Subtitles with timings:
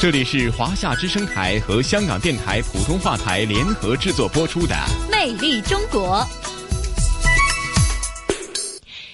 [0.00, 4.74] 这里是华夏之声台和香港电台普通话台联合制作播出的
[5.12, 6.16] 《魅力中国》。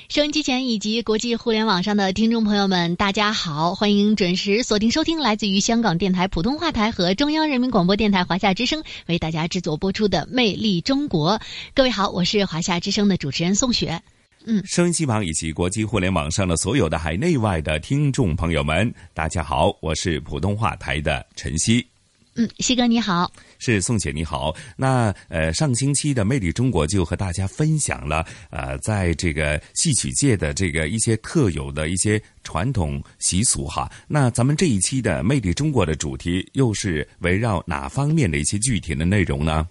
[0.09, 11.41] 收音机前以及国际互联网上的听众朋友们，大家好，欢迎准时锁定收听来自于香港电台普通话台和中央人民广播电台华夏之声为大家制作播出的《魅力中国》。
[11.75, 14.03] 各位好，我是华夏之声的主持人宋雪。
[14.49, 21.85] 嗯，收音机旁以及国际互联网上的所有的海内外的听众朋友们，大家好，我是普通话台的晨曦。
[22.37, 23.29] 嗯，西哥你好，
[23.59, 24.55] 是宋姐你好。
[24.77, 33.91] 那呃，上星期的《魅力中国》就和大家分享了呃，在这个戏曲界的这个一些特有的一些传统习俗哈。
[34.07, 39.67] 那咱们这一期的《魅力中国》的主题又是围绕哪方面的一些具体的内容呢？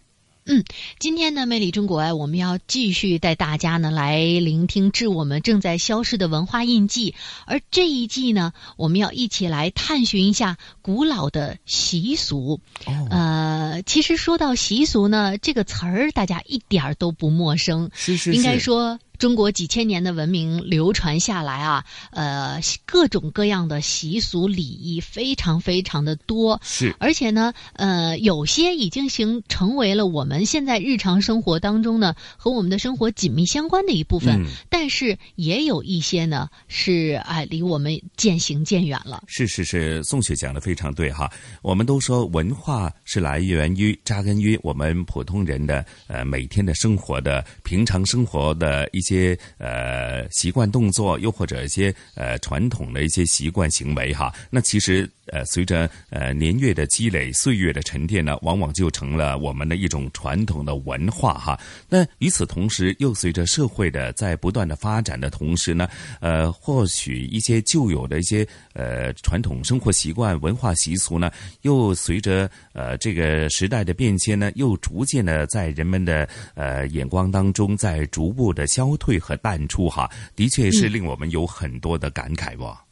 [0.47, 0.63] 嗯，
[0.99, 7.15] 今天呢，《魅力中国》啊，我们要继续带大家呢来聆听致我们正在消失的文化印记。
[7.47, 12.59] 而这一季呢，我们要一起来探寻一下古老的习俗。
[12.85, 17.89] 哦，呃，其实说到习俗呢，这个词儿大家一点儿都不陌生。
[17.95, 18.99] 是是应该说。
[19.25, 39.23] 中国几千年的文明流传下来啊，呃，各种各样的习俗礼仪非常非常的多，是，而且呢，呃，有些已经形成为了我们现在日常生活当中呢和我们的生活紧密相关的一部分，但是也有一些呢是哎离我们渐行渐远了。
[39.25, 41.27] 是是是，宋雪讲的非常对哈，
[41.63, 49.01] 我们都说文化是来源于扎根于我们普通人的呃每天的生活的平常生活的一。
[49.05, 61.59] 一些呃习惯动作，又或者一些呃传统的一些习惯行为哈，那其实呃随着呃年月的积累、岁月的沉淀呢，往往就成了我们的一种传统的文化哈。
[61.87, 65.87] 那与此同时，又随着社会的在不断的发展的同时呢，
[66.19, 71.29] 呃，或许一些旧有的一些呃传统生活习惯、文化习俗呢，
[71.61, 78.95] 又随着呃这个时代的变迁呢，又逐渐的在人们的呃眼光当中，在逐步的消。
[78.97, 82.71] 退和淡出，哈，的确是令我们有很多的感慨哇。
[82.71, 82.84] 嗯，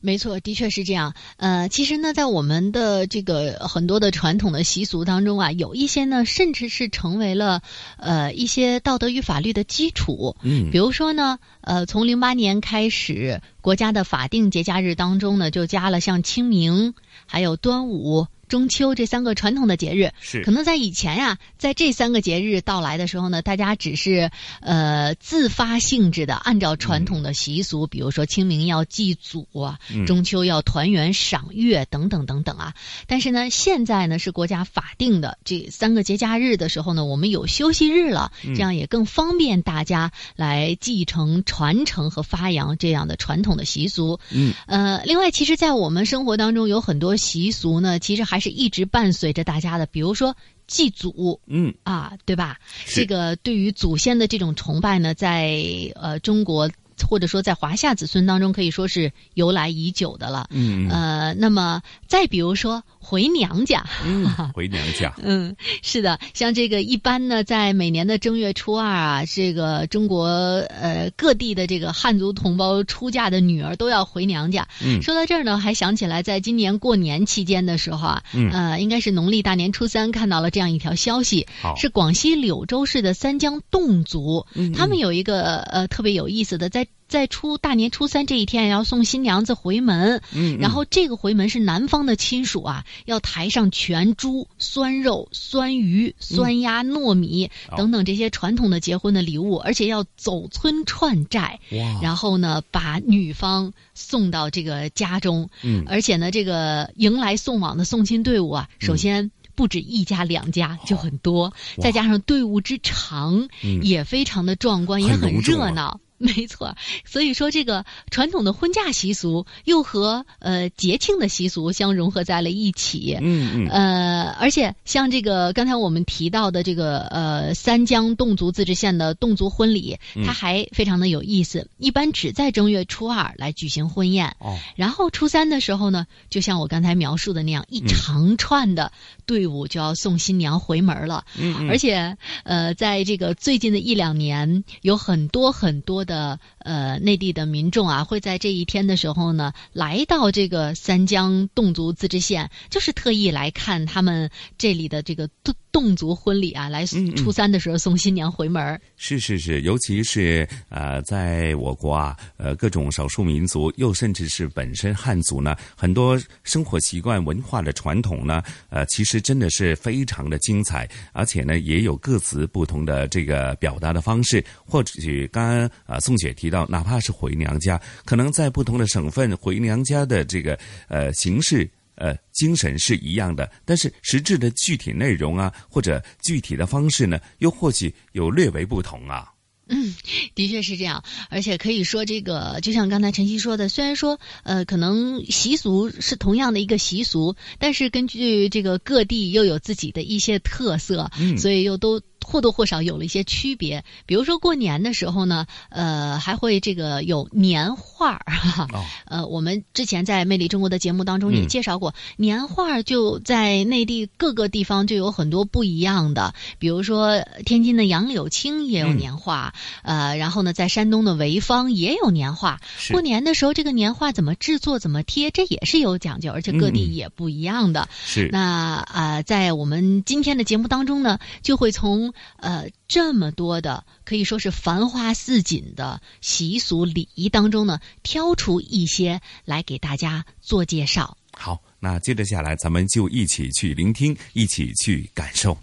[0.00, 1.14] 没错，的确是这样。
[1.36, 7.62] 呃，其实呢，在我们的这个很多的传统的习俗当中啊，有一些呢，甚至是成为了
[7.96, 10.36] 呃一些道德与法律的基础。
[10.42, 16.94] 嗯，比如说呢，呃，从零八年开始，国家的法定节假日当中呢，就加了像清明，
[17.26, 18.26] 还有端午。
[18.48, 24.30] 中秋这三个传统的节日，是可能在以前呀，在这三个节日到来的时候呢，大家只是
[24.60, 32.74] 呃自发性质的按照传统的习俗，比如说清明要祭祖啊，中秋要团圆赏月等等等等啊。
[33.08, 44.20] 但是呢，现在呢是国家法定的这三个节假日的时候呢，我们有休息日了，这样也更方便大家来继承、传承和发扬这样的传统的习俗。
[44.30, 48.35] 嗯，呃，另外，其实，在我们生活当中有很多习俗呢，其实还。
[48.36, 50.36] 还是一直伴随着大家的，比如说
[50.66, 52.60] 祭祖，嗯啊，对吧？
[52.84, 55.58] 这个对于祖先的这种崇拜呢，在
[55.94, 56.70] 呃中国
[57.08, 60.46] 或者说在华夏子孙当中，可以说是由来已久的了。
[60.50, 62.82] 嗯呃，那么再比如说。
[63.08, 74.66] 回娘家，嗯，回娘家， 嗯，是的，像这个一般呢，在每年的正月初二啊，这个中国呃各地的这个汉族同胞出嫁的女儿都要回娘家。
[74.84, 81.46] 嗯，说到这儿呢，还想起来，在今年过年期间的时候啊，嗯，呃，应该是农历大年初三，看到了这样一条消息，
[81.76, 92.84] 是广西柳州市的三江侗族，他们有一个呃特别有意思的，在在初大年初三这一天要送新娘子回门，嗯，然后这个回门是男方的亲属啊。
[93.04, 101.60] 要抬上全猪、酸肉、酸鱼、酸鸭、糯米等等这些传统的结婚的礼物，而且要走村串寨，
[102.02, 105.48] 然后呢，把女方送到这个家中。
[105.62, 113.48] 嗯，而且呢，这个迎来送往的送亲队伍啊，首先不止一家两家，就很多，再加上队伍之长，
[113.82, 116.00] 也非常的壮观，也很热闹。
[116.18, 116.74] 没错，
[117.04, 123.18] 所以说这个传统的婚嫁习俗又和呃节庆的习俗相融合在了一起。
[123.20, 123.68] 嗯嗯。
[123.68, 131.68] 呃，而且像这个刚才我们提到的这个呃三江侗族自治县的侗族婚礼，它还非常的有意思。
[131.76, 138.90] 一般只在正月初二来举行婚宴，哦，然后初三的时候呢，就像我刚才描述的那样，一长串的
[139.26, 141.26] 队伍就要送新娘回门了。
[141.36, 141.68] 嗯嗯。
[141.68, 146.05] 而且呃，在这个最近的一两年，有很多很多。
[146.06, 154.28] 的呃，内地的民众啊，会在这一天的时候呢，来到这个三江侗族自治县，就是特意来看他们
[154.58, 158.80] 这里的这个侗侗族婚礼啊，来初三的时候送新娘回门。
[158.96, 174.42] 是是是，尤其是呃，在我国啊，呃，各种少数民族，又甚至是本身汉族呢，很多生活习惯、文化的传统呢，呃，其实真的是非常的精彩，而且呢，也有各自不同的这个表达的方式。
[174.64, 180.56] 或许刚刚啊，宋雪提到，哪怕是回娘家，可能在不同的省份回娘家的这个
[180.88, 181.68] 呃形式。
[181.98, 189.32] 呃，精神是一样的，但是实质的具体内容啊，或者具体的方式呢，又或许有略为不同啊。
[189.68, 189.94] 嗯，
[190.34, 202.02] 的确是这样，而且可以说，这个就像刚才晨曦说的，虽然说呃，可能习俗是同样的一个习俗，但是根据这个各地又有自己的一些特色，所以又都。
[202.26, 208.68] 或多或少有了一些区别，比如说过年的时候呢，呃，还会这个有年画儿，
[209.04, 222.60] 呃，我们之前在《魅力中国》的节目当中也介绍过，年画儿就在内地各个地方就有很多不一样的，比如说天津的杨柳青也有年画，呃，然后呢，在山东的潍坊也有年画。
[222.90, 227.88] 过年的时候，这个年画怎么制作、怎么贴，这也是有讲究，而且各地也不一样的。
[228.04, 228.28] 是。
[228.32, 241.16] 那啊，在我们今天的节目当中呢，就会从呃，这么多的可以说是繁花似锦的习俗礼仪当中呢，挑出一些来给大家做介绍。
[241.32, 245.56] 好，那接着下来，咱们就一起去聆听，一起去感受。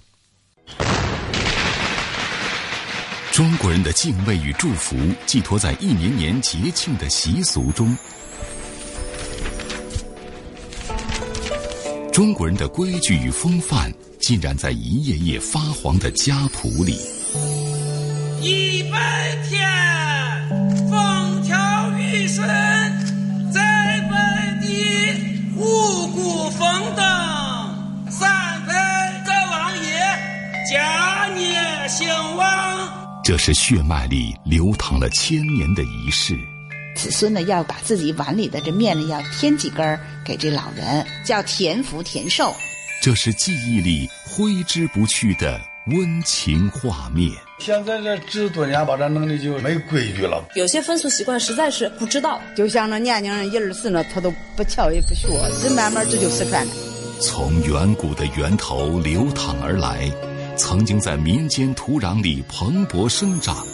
[3.32, 4.96] 中国人的敬畏与祝福
[5.26, 7.98] 寄托在一年年节庆的习俗中，
[12.12, 13.92] 中国人的规矩与风范。
[14.24, 16.98] 浸染在一页页发黄的家谱里。
[18.42, 19.70] 一百天
[20.90, 22.48] 风调雨顺，
[23.52, 28.32] 在本地五谷丰登，三
[28.66, 29.92] 拜各王爷，
[30.72, 33.20] 家业兴旺。
[33.26, 36.34] 这是血脉里流淌了千年的仪式。
[36.96, 42.56] 子孙呢，要把自己碗里的这面呢，要添几根儿给这老人，叫田福田寿。
[43.04, 47.30] 这是记忆里挥之不去的温情画面。
[47.60, 50.42] 现在这制多年把，这弄的就没规矩了。
[50.56, 52.40] 有些风俗习惯实在是不知道。
[52.56, 55.28] 就像那年轻人一二十呢，他都不瞧也不学，
[55.62, 56.72] 这慢慢这就失传了。
[57.20, 60.10] 从远古的源头流淌而来，
[60.56, 63.68] 曾经在民间土壤里蓬勃生长。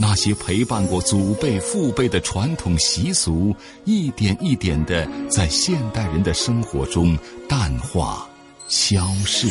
[0.00, 7.16] 那些陪伴过祖辈、父辈的传统习俗，一点一点的在现代人的生活中
[7.48, 8.28] 淡化。
[8.68, 9.48] 消逝，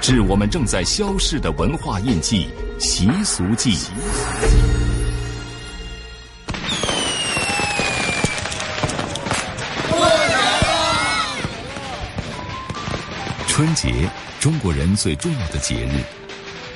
[0.00, 2.48] 致我们正在消逝的文化印记——
[2.80, 3.76] 习俗记。
[13.46, 14.08] 春节，
[14.40, 16.02] 中国人最重要的节日，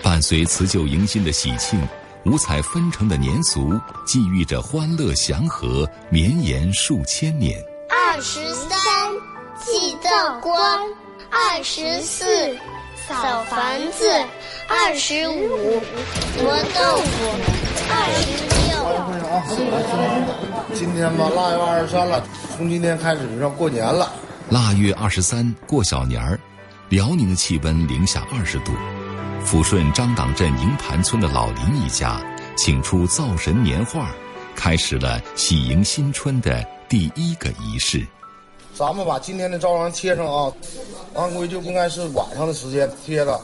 [0.03, 1.81] 伴随辞旧迎新的喜庆，
[2.27, 7.59] 五彩纷呈的年俗，寄寓着欢乐祥和，绵延数千年。
[7.89, 8.80] 二十三。
[10.11, 10.59] 祭灶官，
[11.31, 12.25] 二十四；
[12.97, 13.61] 扫房
[13.93, 14.11] 子，
[14.67, 15.81] 二十五；
[16.43, 17.31] 磨豆腐，
[17.89, 18.27] 二十
[18.67, 18.75] 六。
[20.75, 22.25] 今天吧，腊月二十三了，
[22.57, 24.11] 从今天开始就要过年了。
[24.49, 26.37] 腊月二十三过小年儿，
[26.89, 28.73] 辽宁的气温零下二十度。
[29.47, 32.21] 抚顺张党镇营盘村的老林一家，
[32.57, 34.11] 请出灶神年画，
[34.57, 38.05] 开始了喜迎新春的第一个仪式。
[38.81, 40.51] 咱们把今天的灶王贴上啊，
[41.15, 43.39] 按规就应该是晚上的时间贴的，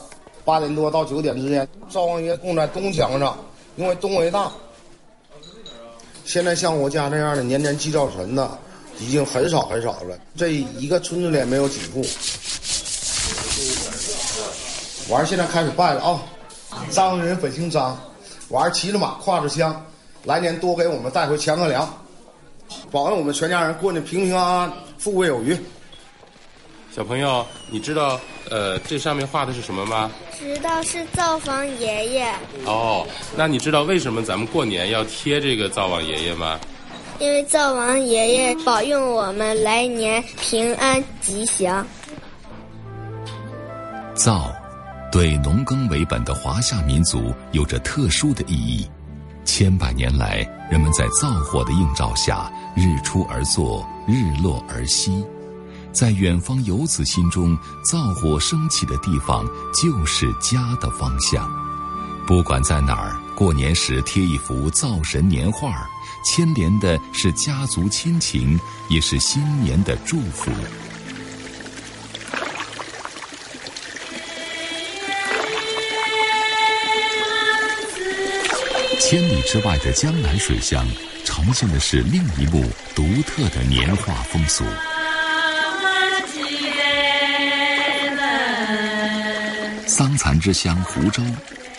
[0.47, 1.69] 八点多到九点之间。
[1.90, 3.37] 灶王爷供在东墙上，
[3.76, 4.50] 因为东为大。
[6.25, 8.50] 现在像我家这样的年年祭灶神的，
[8.99, 10.19] 已经很少很少了。
[10.35, 12.02] 这一个村子里没有几户。
[15.11, 16.23] 完现在开始拜了啊！
[16.88, 17.95] 张人本姓张，
[18.49, 19.85] 完骑着马，挎着枪，
[20.25, 21.87] 来年多给我们带回钱和粮，
[22.90, 24.73] 保佑我们全家人过得平平安安。
[25.06, 25.56] 富贵有余。
[26.92, 28.18] 小朋友，你知道
[28.50, 30.10] 呃这上面画的是什么吗？
[30.36, 32.34] 知道是灶房爷爷。
[32.64, 36.58] 哦，那你知道为什么咱们过年要贴这个灶王爷爷吗？
[37.20, 41.86] 因为灶王爷爷保佑我们来年平安吉祥。
[44.16, 44.52] 灶，
[45.12, 48.90] 对农耕为本的华夏民族有着特殊的意义。
[49.47, 55.25] 千百年来，人们在灶火的映照下，日出而作，日落而息。
[55.93, 61.49] 在远方游子心中，灶火升起的地方就是家的方向。
[62.26, 65.87] 不管在哪儿，过年时贴一幅灶神年画，
[66.25, 68.61] 牵连的是家族亲情，
[68.91, 70.50] 也是新年的祝福。
[79.08, 80.84] 千里之外的江南水乡，
[81.25, 84.64] 呈现的是另一幕独特的年画风俗。
[89.86, 91.22] 桑蚕之乡湖州，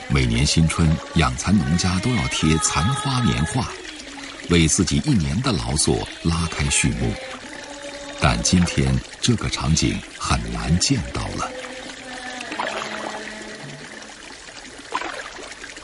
[0.08, 3.68] 每年新春，养蚕农家都要贴蚕花年画，
[4.50, 7.14] 为自己一年的劳作拉开序幕。
[8.22, 11.52] 但今天这个场景很难见到了。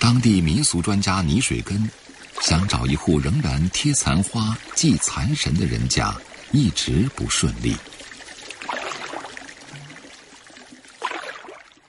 [0.04, 1.90] 当地民俗专家倪水根
[2.42, 6.14] 想找一户仍然贴残花祭残神的人家，
[6.52, 7.74] 一直不顺利。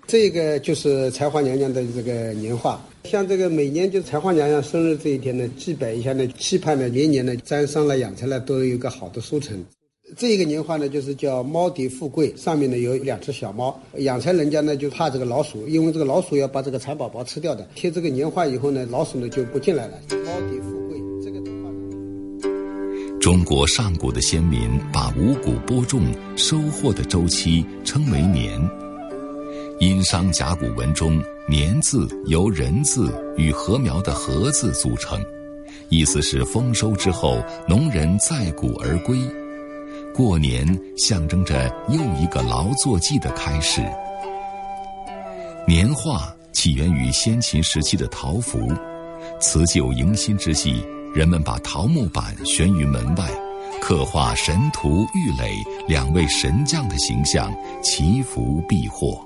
[0.07, 9.61] 这个就是才华娘娘的这个年画，像这个每年就才华娘娘生日这一天呢，祭拜一下呢，期盼呢年年呢沾上了养成了都有一个好的收成。
[10.17, 13.81] 这一个年画呢，就是叫猫蝶富贵，上面呢有两只小猫。
[13.97, 17.67] 养蚕人家呢就怕这个老鼠，因为这个老鼠要把这个蚕宝宝吃掉的。
[17.75, 19.95] 贴这个年画以后呢，老鼠呢就不进来了。
[20.11, 26.03] 猫蝶富贵这个的话呢，中国上古的先民把五谷播种、
[26.37, 28.61] 收获的周期称为年。
[29.81, 31.19] 殷商甲骨文中
[31.49, 35.19] “年”字由人字与禾苗的“禾”字组成，
[35.89, 39.19] 意思是丰收之后，农人载谷而归。
[40.15, 40.65] 过年
[40.97, 43.83] 象征着又一个劳作季的开始。
[45.67, 48.73] 年画起源于先秦时期的桃符，
[49.41, 53.29] 辞旧迎新之际，人们把桃木板悬于门外，
[53.81, 55.53] 刻画神荼、郁垒
[55.89, 57.53] 两位神将的形象，
[57.83, 59.21] 祈福避祸。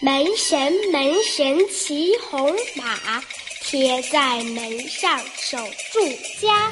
[0.00, 3.20] 门神门神骑红马，
[3.64, 5.58] 贴在门上守
[5.92, 6.00] 住
[6.40, 6.70] 家。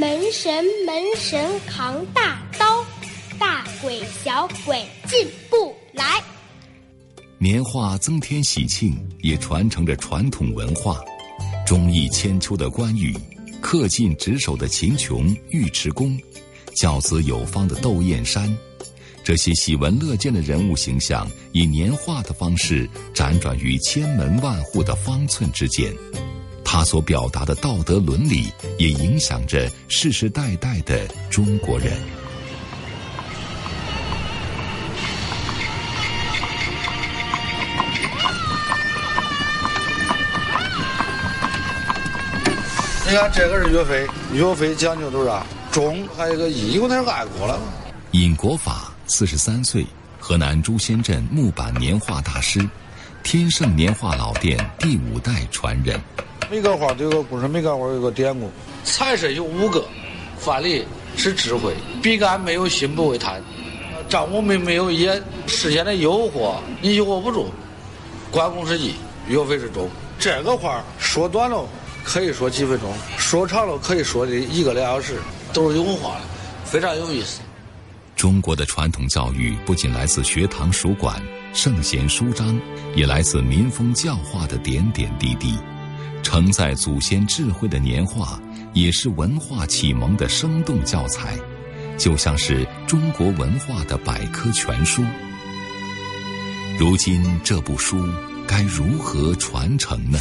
[0.00, 2.82] 门神门神扛大刀，
[3.38, 6.22] 大鬼小鬼进不来。
[7.36, 10.98] 年画增添喜庆，也传承着传统文化。
[11.66, 13.14] 忠义千秋的关羽，
[13.60, 16.18] 恪尽职守的秦琼、尉迟恭，
[16.74, 18.50] 教子有方的窦燕山，
[19.22, 25.94] 这些喜闻乐见的人物形象，以年画的方式辗转于千门万户的方寸之间。
[26.72, 28.48] 他所表达的道德伦理，
[28.78, 32.00] 也影响着世世代代的中国人。
[43.04, 45.30] 你看，这个是岳飞，岳飞讲究都是
[45.72, 47.58] 忠，还有个义，因为他是爱国了。
[48.12, 49.84] 尹国法四十三岁，
[50.20, 52.64] 河南朱仙镇木板年画大师，
[53.24, 56.00] 天盛年画老店第五代传人。
[56.50, 58.50] 每个画都有个故事，每个画有个典故。
[58.82, 59.84] 财神有五个，
[60.36, 60.82] 范蠡
[61.16, 63.40] 是智慧，比干没有心不会贪，
[64.08, 67.50] 张无忌没有眼，世间的诱惑你诱惑不住。
[68.32, 68.96] 关公是义，
[69.28, 69.88] 岳飞是忠。
[70.18, 71.64] 这个话说短了
[72.02, 75.20] 可以说几分钟，说长了可以说的一个两小时，
[75.52, 76.22] 都是有文化的，
[76.64, 77.40] 非常有意思。
[78.16, 81.22] 中国的传统教育不仅来自学堂书馆、
[81.54, 82.60] 圣贤书章，
[82.96, 85.56] 也来自民风教化的点点滴滴。
[86.22, 88.40] 承载祖先智慧的年画，
[88.72, 91.36] 也是文化启蒙的生动教材，
[91.98, 95.02] 就像是中国文化的百科全书。
[96.78, 98.06] 如今这部书
[98.46, 100.18] 该如何传承呢？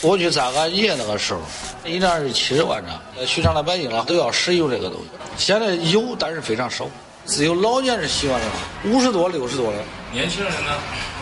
[0.00, 1.40] 过去在俺爷那个时候，
[1.84, 5.08] 一年是七十万张，寻常老百姓啊都要使用这个东西。
[5.36, 6.88] 现在有，但是非常少。
[7.24, 8.46] 只有老年人喜欢的，
[8.84, 9.84] 五十多、六十多的。
[10.16, 10.70] 年轻人呢？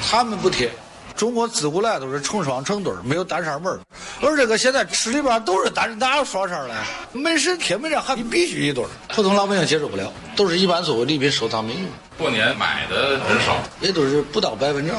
[0.08, 0.70] 他们不贴。
[1.16, 3.80] 中国自古来都是成双成对没有单扇门
[4.20, 6.74] 而这个现在吃里边都是单，哪有双扇嘞？
[7.12, 11.88] 门神贴门上还必须一对普通老百姓接受不了，都是一般作为礼品收藏品用。
[12.16, 14.98] 过年买的很少，也都是不到百分之二。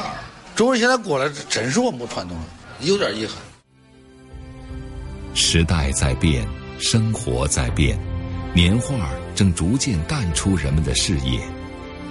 [0.54, 2.44] 中国人现在过来真是我们传统了，
[2.80, 3.34] 有点遗憾。
[5.34, 6.46] 时代在变，
[6.78, 7.98] 生活在变。
[8.54, 8.94] 年画
[9.34, 11.40] 正逐渐淡出人们的视野，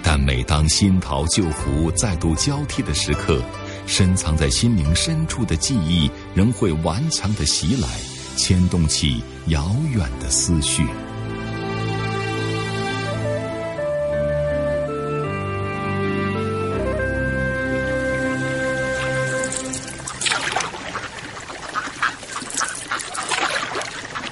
[0.08, 3.42] 但每当新桃旧符再度交替的时刻，
[3.88, 7.88] 深藏在心灵深处的记忆仍会顽强的袭来，
[8.36, 10.86] 牵动起遥远的思绪。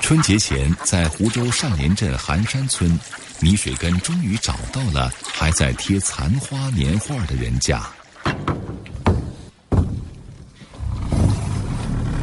[0.00, 2.96] 春节前，在湖州上联镇寒山村，
[3.44, 7.78] 泥水根终于找到了还在贴残花年画的人家。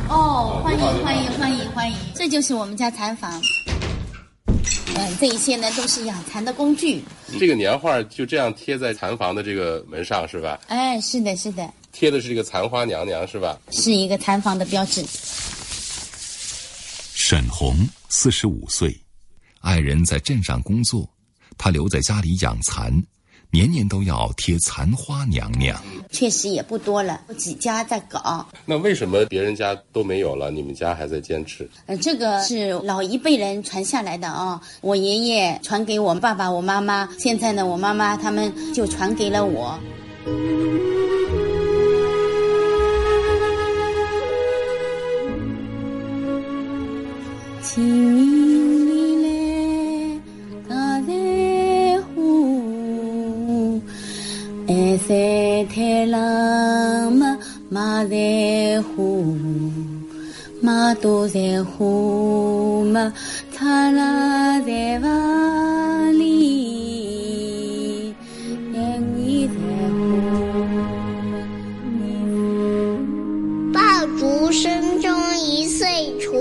[0.09, 1.95] 哦，欢迎欢迎欢迎欢迎！
[2.15, 3.39] 这就是我们家蚕房。
[4.95, 7.03] 嗯，这一些呢都是养蚕的工具。
[7.39, 10.59] 这个年画就这样贴在蚕房的这个门上是吧？
[10.69, 11.71] 哎，是的，是的。
[11.91, 13.59] 贴的是这个蚕花娘娘是吧？
[13.69, 15.05] 是一个蚕房的标志。
[17.13, 17.77] 沈红
[18.09, 18.99] 四十五岁，
[19.61, 21.07] 爱人在镇上工作，
[21.57, 22.91] 他留在家里养蚕，
[23.51, 25.79] 年年都要贴蚕花娘娘。
[26.11, 28.45] 确实也不多了，有几家在搞。
[28.65, 31.69] 那为什么别人家都没有了，你们家还在坚持？
[31.85, 39.79] 呃，这个是老一辈人传下来的啊，我爷爷传给我爸爸、我妈妈，现在呢，我妈妈他们就传给了我。
[47.63, 48.10] 清
[55.11, 57.37] 哎塞太郎嘛
[57.67, 59.35] 马在湖，
[60.61, 63.13] 马都在湖嘛，
[63.51, 65.09] 擦拉在瓦
[66.11, 68.15] 里，
[69.13, 69.65] 你在湖。
[73.73, 73.81] 爆
[74.17, 76.31] 竹声中一岁除。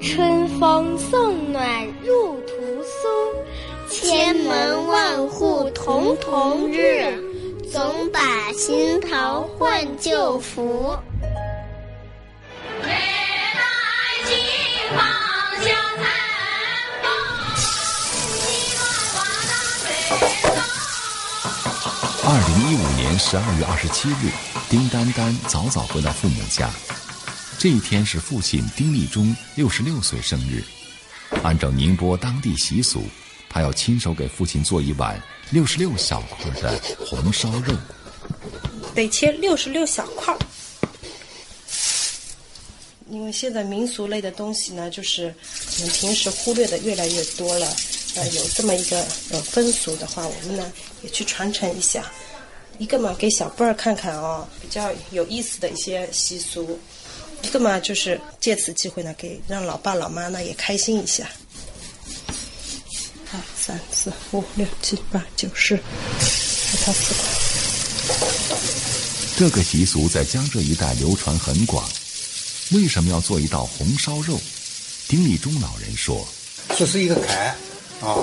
[0.00, 2.48] 春风送暖入屠
[2.82, 2.98] 苏，
[3.88, 7.12] 千门万户曈曈日，
[8.12, 10.96] 把新桃换旧符。
[22.30, 24.30] 二零一五年十二月二十七日，
[24.68, 26.70] 丁丹丹早早回到父母家。
[27.58, 30.62] 这一天是父亲丁立忠六十六岁生日，
[31.42, 33.08] 按照宁波当地习俗，
[33.48, 37.74] 他要亲手给父亲做一碗六十六小块的红烧肉，
[38.98, 40.38] 得切六十六小块儿。
[43.08, 45.32] 因为现在民俗类的东西呢，就是
[45.78, 47.76] 我们平时忽略的越来越多了。
[48.16, 48.98] 呃，有这么一个
[49.30, 52.10] 呃风俗的话，我们呢也去传承一下。
[52.78, 56.76] 一个嘛，给小辈儿看看哦，比较有意思的一些习俗。
[57.42, 61.30] 一个嘛，就是借此机会呢，给让老爸老妈呢也开心一下。
[63.32, 67.37] 二三四五六七八九十，给他四块。
[69.38, 71.88] 这个习俗在江浙一带流传很广。
[72.72, 74.36] 为什么要做一道红烧肉？
[75.06, 76.26] 丁立忠老人说
[76.76, 77.56] ：“这是一个坎
[78.00, 78.18] 啊，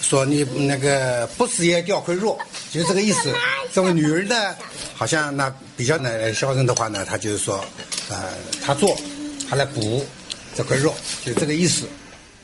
[0.00, 2.38] 说你那个不死也掉块肉，
[2.70, 3.34] 就是这个意思。
[3.72, 4.54] 这位女儿呢，
[4.94, 7.64] 好像那比较呢孝顺的话呢，她就是说。”
[8.08, 8.96] 呃，她做，
[9.50, 10.06] 她来补
[10.54, 11.88] 这块肉，就这个意思。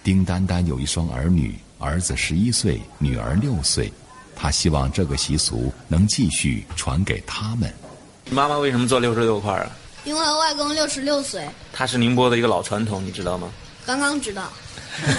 [0.03, 3.93] 丁丹丹有一双儿女，儿子十一岁，女儿六岁，
[4.35, 7.73] 她希望这个习俗能继续传给他们。
[8.31, 9.71] 妈妈为什么做六十六块啊？
[10.05, 11.45] 因为外公六十六岁。
[11.73, 13.51] 他是宁波的一个老传统，你知道吗？
[13.85, 14.51] 刚刚知道。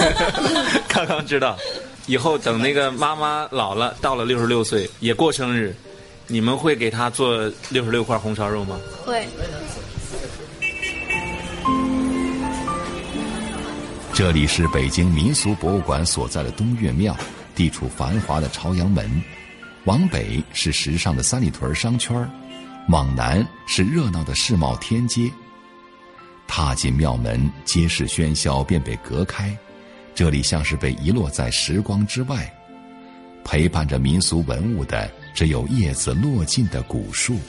[0.87, 1.57] 刚刚知道，
[2.05, 5.75] 以后等那个妈妈老了，到了六十六岁也过生日，
[6.27, 8.79] 你们会给她做六十六块红烧肉吗？
[9.05, 9.27] 会。
[14.13, 17.15] 这里是北京民俗博物馆所在的东岳庙，
[17.55, 19.09] 地处繁华的朝阳门，
[19.85, 22.29] 往北是时尚的三里屯商圈，
[22.89, 25.31] 往南是热闹的世贸天街。
[26.47, 29.57] 踏进庙门，街市喧嚣便被隔开，
[30.13, 32.53] 这里像是被遗落在时光之外，
[33.45, 37.39] 陪伴着民俗文物的只有叶子落尽的古树。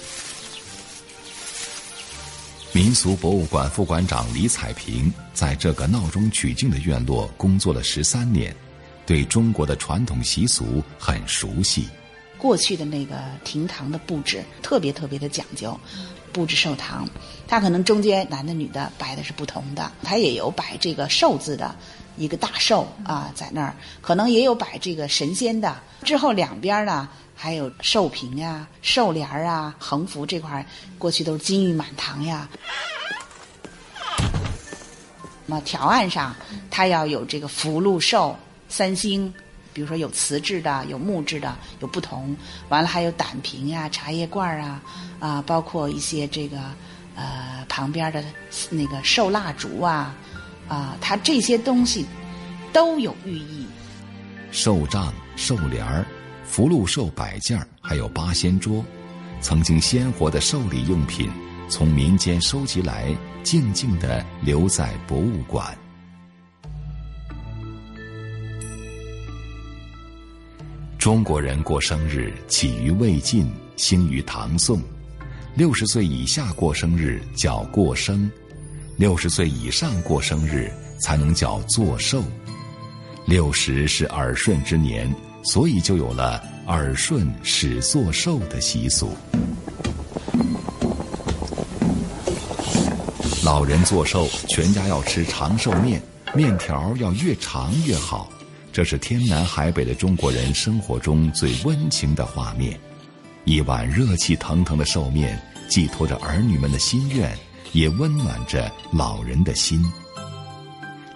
[2.73, 8.55] 民俗博物馆副馆长李彩平在这个闹中取静的院落工作了十三年，
[9.05, 11.89] 对中国的传统习俗很熟悉。
[12.43, 15.79] 过去的那个亭堂的布置特别特别的讲究，
[16.33, 17.09] 布置寿堂，
[17.47, 21.73] 它可能中间男的女的摆的是不同的，它也有摆这个寿字的
[22.17, 25.81] 一个大寿啊在那儿，可能也有摆这个神仙的。
[26.03, 27.09] 之后两边呢。
[27.35, 30.65] 还有寿屏呀、寿帘啊、横幅这块
[30.97, 32.49] 过去都是金玉满堂呀。
[35.47, 36.37] 那条案上，
[36.71, 38.37] 它要有这个福禄寿
[38.69, 39.33] 三星，
[39.73, 42.37] 比如说有瓷质的，有木质的，有不同。
[42.69, 44.83] 完了还有胆瓶啊、茶叶罐啊，
[45.19, 46.59] 啊，包括一些这个
[47.15, 48.25] 呃旁边的
[48.71, 50.15] 那个寿蜡烛啊，
[50.69, 52.07] 啊，它这些东西
[52.73, 53.67] 都有寓意。
[54.51, 56.05] 寿帐、寿帘儿、
[56.45, 58.85] 福禄寿摆件，还有八仙桌，
[59.41, 61.31] 曾经鲜活的寿礼用品，
[61.69, 65.77] 从民间收集来，静静的留在博物馆。
[71.03, 74.81] 中国人过生日起于魏晋，兴于唐宋。
[75.57, 78.31] 六十岁以下过生日叫过生，
[78.97, 82.23] 六十岁以上过生日才能叫做寿。
[83.27, 85.13] 六十是耳顺之年，
[85.43, 89.09] 所以就有了耳顺始作寿的习俗。
[93.45, 96.01] 老人做寿，全家要吃长寿面，
[96.33, 98.31] 面条要越长越好。
[98.73, 102.81] 这是天南海北的中国人生活中最温情的画面。
[103.45, 107.37] 一碗热气腾腾的寿面，寄托着儿女们的心愿，
[107.73, 109.85] 也温暖着老人的心。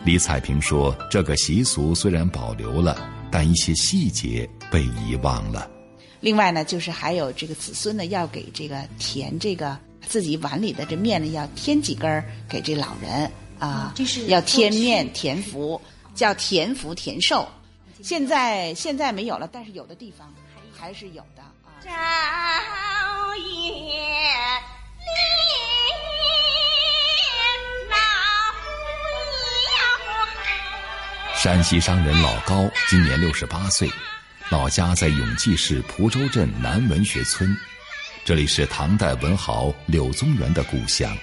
[0.04, 5.66] 李彩萍说：“这个习俗虽然保留了，但一些细节被遗忘了。
[6.20, 15.80] 另外呢，就是还有这个子孙呢，要给这个填这个自己碗里的这面呢，要添几根儿给这老人啊，这是要添面填福，
[16.16, 17.48] 叫田福田寿。
[18.02, 20.34] 现在现在没有了，但是有的地方
[20.76, 24.02] 还是有的啊。”朝野
[31.36, 33.88] 山西商人老高今年六十八岁，
[34.48, 37.56] 老家在永济市蒲州镇南文学村，
[38.24, 41.16] 这里是唐代文豪柳宗元的故乡。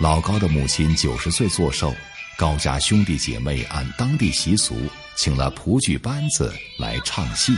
[0.00, 1.94] 老高的母亲九十岁做寿，
[2.38, 4.74] 高家兄弟姐妹按当地习俗，
[5.14, 7.56] 请了蒲剧班子来唱戏。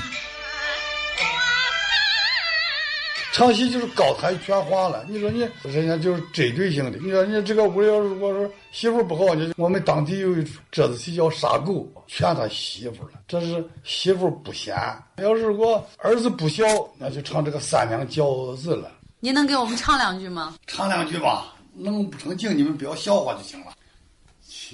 [3.33, 6.99] 唱戏就是高谈全花了，你说你人家就是针对性的。
[6.99, 11.73] 你说你这个屋里要是我说媳妇不好，你我们当地有一出折子戏叫《杀狗》，
[12.07, 13.13] 劝他媳妇了。
[13.27, 14.77] 这是媳妇不贤。
[15.17, 16.65] 要是我儿子不孝，
[16.99, 18.93] 那就唱这个三娘教子了。
[19.19, 20.55] 您能给我们唱两句吗？
[20.67, 23.73] 唱两句吧，弄不成敬你们不要笑话就行了。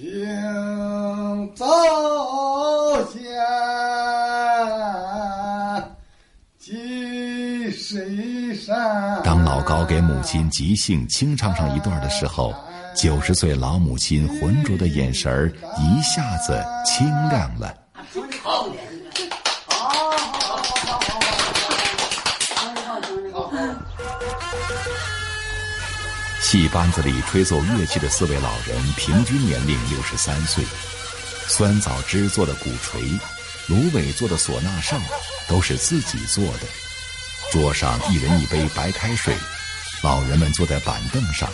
[0.01, 1.67] 请早
[3.13, 3.21] 先
[6.59, 9.21] 记谁山。
[9.23, 12.55] 当老高给母亲即兴清唱上一段的时候，
[12.97, 17.77] 九十岁老母亲浑浊的眼神儿一下子清亮了。
[26.51, 30.65] 戏班子里吹奏乐器的四位老人平均年龄六十三岁。
[31.47, 33.21] 酸枣枝做的鼓槌，
[33.69, 35.01] 芦苇做的唢呐哨，
[35.47, 36.67] 都是自己做的。
[37.53, 39.33] 桌上一人一杯白开水，
[40.03, 41.49] 老人们坐在板凳上，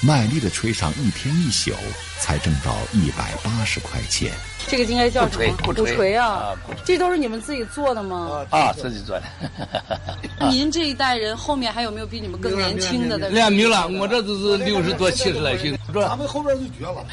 [0.00, 1.72] 卖力的吹上一天一宿，
[2.20, 4.30] 才挣到一百八十块钱。
[4.68, 5.56] 这个应该叫什么？
[5.64, 6.56] 鼓槌鼓槌啊啊！
[6.84, 8.46] 这都是你们自己做的吗？
[8.50, 10.50] 啊，自己做的。
[10.50, 13.16] 您这一代人后面还有没有比你们更年轻的？
[13.30, 15.76] 练没了，我这都是六十多、七十来岁。
[15.92, 17.04] 咱们后边就绝了。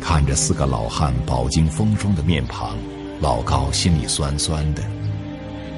[0.00, 2.78] 看着四个老汉饱经风霜的面庞，
[3.20, 4.82] 老高心里酸酸的。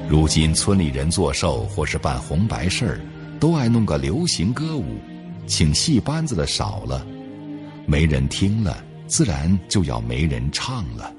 [0.07, 3.01] 如今村里人做寿或是办红白事儿，
[3.39, 4.97] 都爱弄个流行歌舞，
[5.47, 7.05] 请戏班子的少了，
[7.85, 11.13] 没人听了，自然就要没人唱了。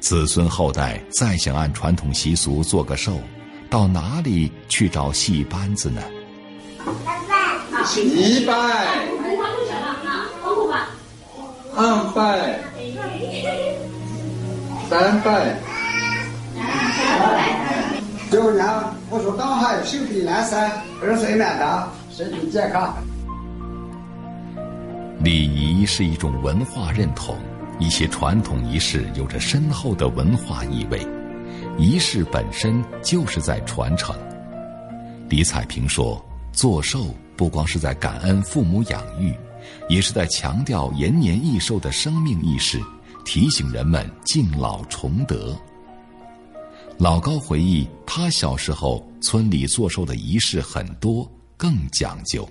[0.00, 3.20] 子孙后代再想按传统习俗做个寿，
[3.68, 6.02] 到哪里去找戏班子呢？
[7.96, 8.52] 一拜，
[11.76, 12.58] 二拜，
[14.88, 15.60] 三拜。
[18.30, 20.56] 九娘，我说党还身体安生，
[21.02, 22.94] 二岁满堂，身体健康。
[25.18, 27.36] 礼仪是一种文化认同，
[27.80, 31.04] 一些传统仪式有着深厚的文化意味，
[31.76, 34.14] 仪式本身就是在传承。
[35.28, 39.34] 李彩萍说：“做寿不光是在感恩父母养育，
[39.88, 42.80] 也是在强调延年益寿的生命意识，
[43.24, 45.52] 提醒人们敬老崇德。”
[47.00, 52.46] 老高回忆，他小时候村里做寿的仪式很多，更讲究。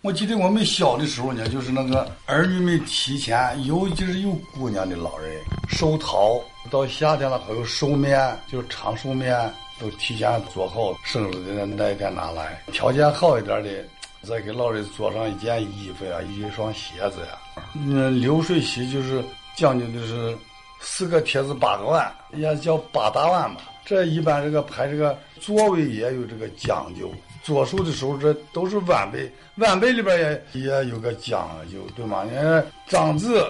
[0.00, 12.62] 我记得我们小的时候呢，就是那个儿女们提前尤其是有姑娘的老人寿桃，到夏天了还有寿面，就是长寿面都提前做好，生日的那一天拿来。
[12.72, 13.84] 条件好一点的，
[14.22, 17.62] 再给老人做上一件衣服呀，一双鞋子呀。
[17.74, 19.22] 嗯，流水席就是
[19.54, 20.34] 讲究的是
[20.82, 23.60] 四个帖子八个碗，也叫八大碗嘛。
[23.84, 27.10] 这一般这个排这个座位也有这个讲究，
[27.42, 30.18] 左手的时候这都是晚辈，晚辈里边
[30.52, 32.24] 也也有个讲究，对吗？
[32.24, 33.44] 你看长子、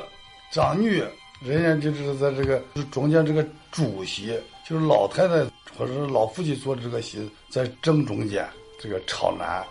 [0.51, 1.03] 长女，
[1.43, 5.35] 人家就是在这个中间这个主席，就是老太太
[5.77, 8.49] 或者是老父亲做的这个席在正中间，
[8.81, 9.63] 这个朝南。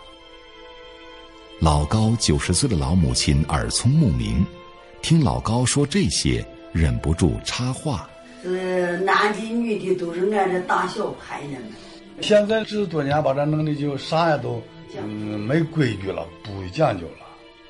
[1.60, 4.44] 老高九十岁的老母亲耳聪目明，
[5.00, 8.08] 听老高说这些，忍不住插话。
[8.42, 11.58] 是男的女的都是按着大小排呢。
[12.20, 14.60] 现在这十多年把这弄的就啥也都
[14.96, 17.26] 嗯没规矩了，不讲究了。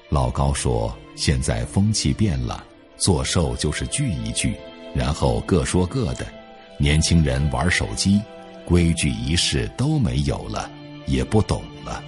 [0.09, 2.65] 老高说：“现在风气变了，
[2.97, 4.55] 做寿就是聚一聚，
[4.95, 6.27] 然后各说各的。
[6.79, 8.21] 年轻人玩手机，
[8.65, 10.71] 规矩仪式都没有了，
[11.07, 12.03] 也不懂了。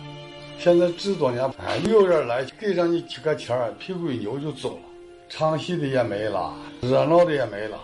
[0.58, 4.82] 现在这多年，哎，有人来给上你几个钱儿，屁股一扭就走了，
[5.36, 7.76] 唱戏的也没了，热闹的也没了。”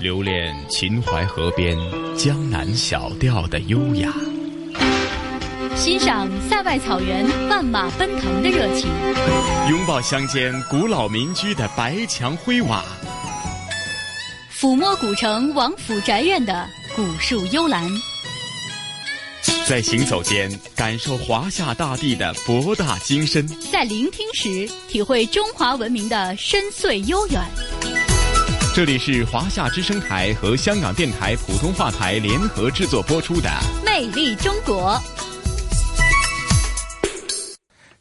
[0.00, 1.78] 留恋秦淮河边
[2.16, 4.12] 江南小调的优雅，
[5.76, 8.90] 欣赏塞外草原万马奔腾的热情，
[9.70, 12.84] 拥抱乡间古老民居的白墙灰瓦，
[14.52, 17.88] 抚摸古城王府宅院的古树幽兰，
[19.66, 27.40] 在行走间感受华夏大地的博大精深，在聆听时体会中华文明的深邃悠远。
[28.74, 33.48] 这里是华夏之声台和香港电台普通话台联合制作播出的
[33.84, 35.00] 《魅力中国》。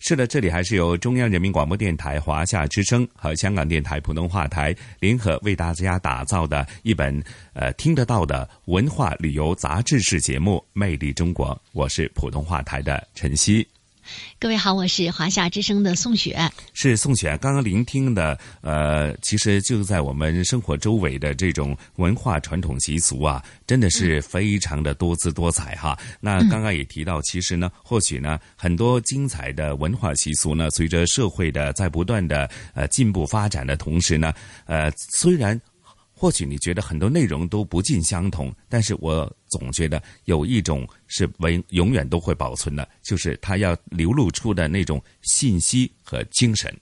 [0.06, 11.56] 是的，这里还是由中央人民广播电台华夏之声和香港电台普通话台联合为大家打造的一本呃听得到的文化旅游杂志式节目《魅力中国》。
[11.72, 13.66] 我是普通话台的陈曦。
[14.40, 16.38] 各位好，我是华夏之声的宋雪。
[16.74, 25.98] 是宋雪，刚刚聆听的，呃，其实就在我们生活周围的这种文化传统习俗啊，真的是非常的多姿多彩哈。
[26.20, 34.34] 那刚刚也提到，其实呢，或许呢，很多精彩的文化习俗呢，随着社会的在不断的呃进步发展的同时呢，
[34.66, 35.60] 呃，虽然。
[36.24, 46.74] 或许你觉得很多内容都不尽相同，但是我总觉得有一种是为永远都会保存的，就是它要流露出的那种信息和精神。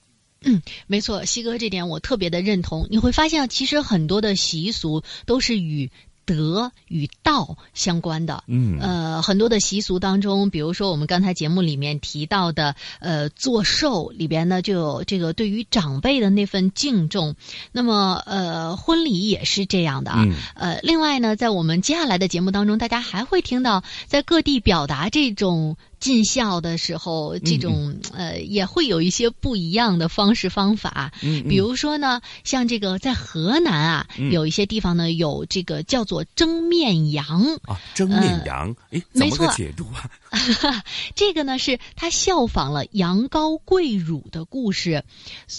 [0.42, 2.86] 嗯，没错，西哥这点我特别的认同。
[2.88, 5.90] 你会发现，其实很多的习俗都是与。
[6.36, 17.36] 德与道相关的，嗯，呃，很多的习俗当中，比如说我们刚才节目里面提到的，呃，做寿里边呢就有这个对于长辈的那份敬重。
[17.70, 20.26] 那么，呃，婚礼也是这样的啊。
[20.54, 25.76] 呃，另外呢，在我们接下来的节目当中，大家还会听到在各地表达这种。
[26.02, 31.12] 尽孝的时候，这种呃也会有一些不一样的方式方法。
[31.22, 40.10] 嗯，比如说呢，像这个在河南啊，有一些地方呢有这个叫做蒸面羊啊，蒸面羊，哎，怎么个解读啊？
[41.14, 45.04] 这个呢是他效仿了羊羔跪乳的故事，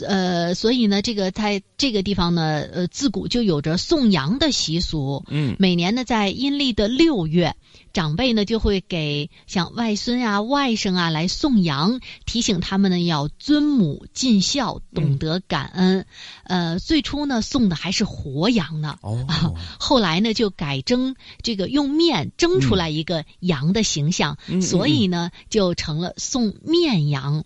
[0.05, 5.23] 呃，所以呢，这个在这个地方呢，呃，自古就有着送羊的习俗。
[5.29, 7.55] 嗯，每年呢，在阴历的六月。
[7.91, 16.05] 长辈呢就会给像外孙啊、外甥啊来送羊，提醒他们呢要尊母尽孝，懂得感恩。
[16.43, 19.25] 呃，最初呢送的还是活羊呢，哦，
[19.79, 27.43] 后来呢就改蒸这个用面蒸出来一个羊的形象，所以呢就成了送面羊。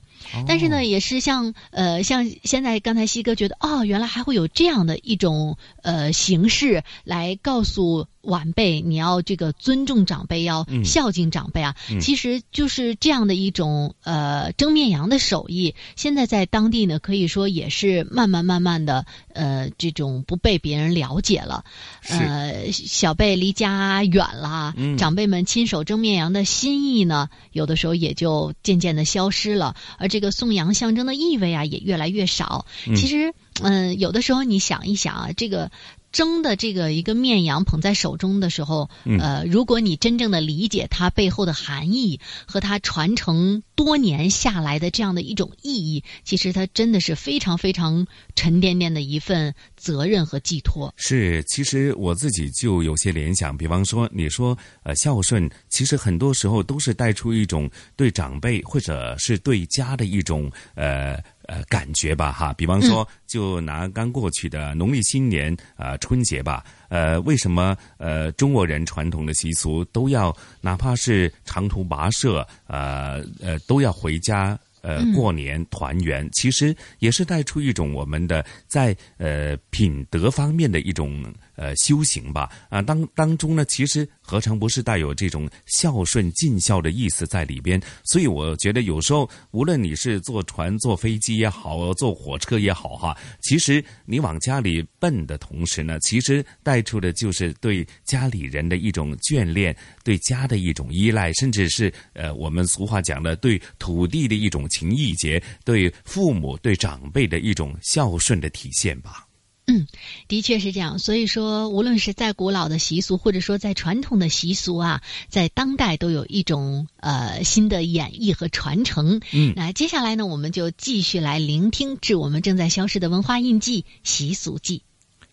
[0.47, 8.07] 但是呢，也是像呃像现在刚才西哥觉得哦，原来还会有这样的一种呃形式来告诉。
[8.27, 11.77] 晚辈，你要这个尊重长辈，要孝敬长辈啊！
[12.01, 15.75] 其实就是这样的一种呃蒸面羊的手艺。
[15.95, 21.63] 现在在当地呢，可以说也是慢慢慢慢的呃这种不被别人了解了。
[22.09, 29.73] 呃，小辈离家远了，长辈们亲手蒸面羊的心意呢，有的时候也就渐渐的消失了。
[29.97, 32.65] 而这个送羊象征的意味啊，也越来越少。
[32.95, 35.71] 其实，嗯，有的时候你想一想啊，这个。
[36.09, 38.89] 蒸的这个一个面羊捧在手中的时候，
[39.19, 50.93] 呃，如果你真正的理解它背后的含义和它传承多年下来的这样的一种意义，其实它真的是非常非常沉甸甸的一份责任和寄托。
[50.95, 61.19] 是，其实我自己就有些联想，比方说你说呃孝顺，其实很多时候都是带出一种对长辈或者是对家的一种呃。
[61.47, 74.59] 呃，感觉吧，哈，比方说，就拿刚过去的农历新年啊，春节吧，呃，为什么呃中国人传统的习俗都要哪怕是长途跋涉，呃呃，都要回家？
[74.87, 81.33] 呃过年团圆，其实也是带出一种我们的在呃品德方面的一种。
[81.57, 87.81] 呃，修行吧，啊，当当中呢，其实何尝不是带有这种孝顺尽孝的意思在里边？
[88.05, 109.26] 所以我觉得有时候，无论你是坐船、坐飞机也好，坐火车也好，哈，其实你往家里奔的同时呢，其实带出的就是对家里人的一种眷恋，对家的一种依赖，甚至是呃，我们俗话讲的对土地的一种情谊结，对父母、对长辈的一种孝顺的体现吧。
[109.67, 109.85] 嗯，
[110.29, 110.97] 的确是这样。
[110.97, 119.19] 所以说，无论是在古老的习俗，或者说在传统的习俗啊，在当代都有一种呃新的演绎和传承。
[119.33, 124.83] 嗯，那接下来呢，我们就继续来聆听致我们正在消失的文化印记——习俗记。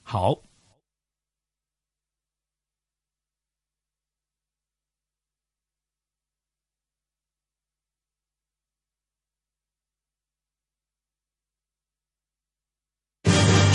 [0.02, 0.40] 好。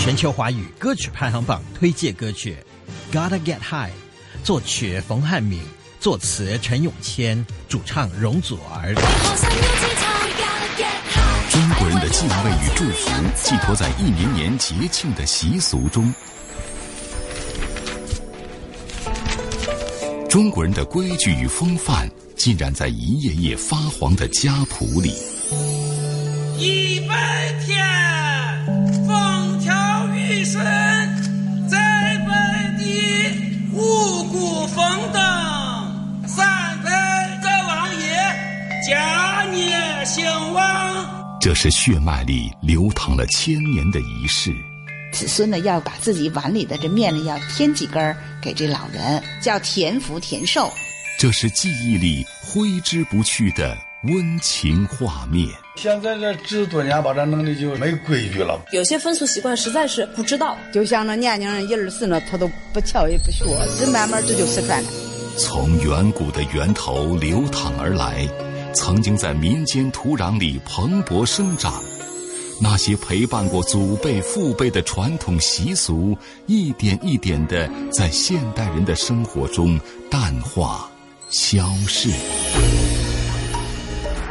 [0.02, 2.56] 全球华语歌曲排行榜推荐歌曲
[3.14, 3.90] 《Gotta Get High》，
[4.42, 5.60] 作曲冯汉敏，
[6.00, 8.94] 作词陈永谦，主唱容祖儿。
[11.50, 16.10] 中国人的敬畏与祝福寄托在一年年节庆的习俗中，
[20.30, 25.14] 中国人的规矩与风范浸染在一页页发黄的家谱里。
[26.56, 27.99] 一百天。
[41.50, 44.54] 这是血脉里流淌了千年的仪式。
[45.12, 50.70] 子孙呢，要把自己碗里的这面呢，要添几根儿给这老人，叫田福田寿。
[51.18, 53.76] 这是记忆里挥之不去的。
[54.04, 55.48] 温情画面。
[55.74, 58.56] 现在这这多年把这弄的就没规矩了。
[58.72, 63.44] 有些风俗习惯实在是不知道，就像那年轻人一二四呢，他都不瞧也不学，
[63.76, 64.88] 这慢慢这就失传了。
[65.36, 68.24] 从远古的源头流淌而来，
[68.74, 71.82] 曾经在民间土壤里蓬勃生长，
[72.60, 79.78] 那些陪伴过祖辈父辈的传统习俗，一点一点的在现代人的生活中
[80.10, 80.88] 淡化、
[81.30, 82.10] 消逝。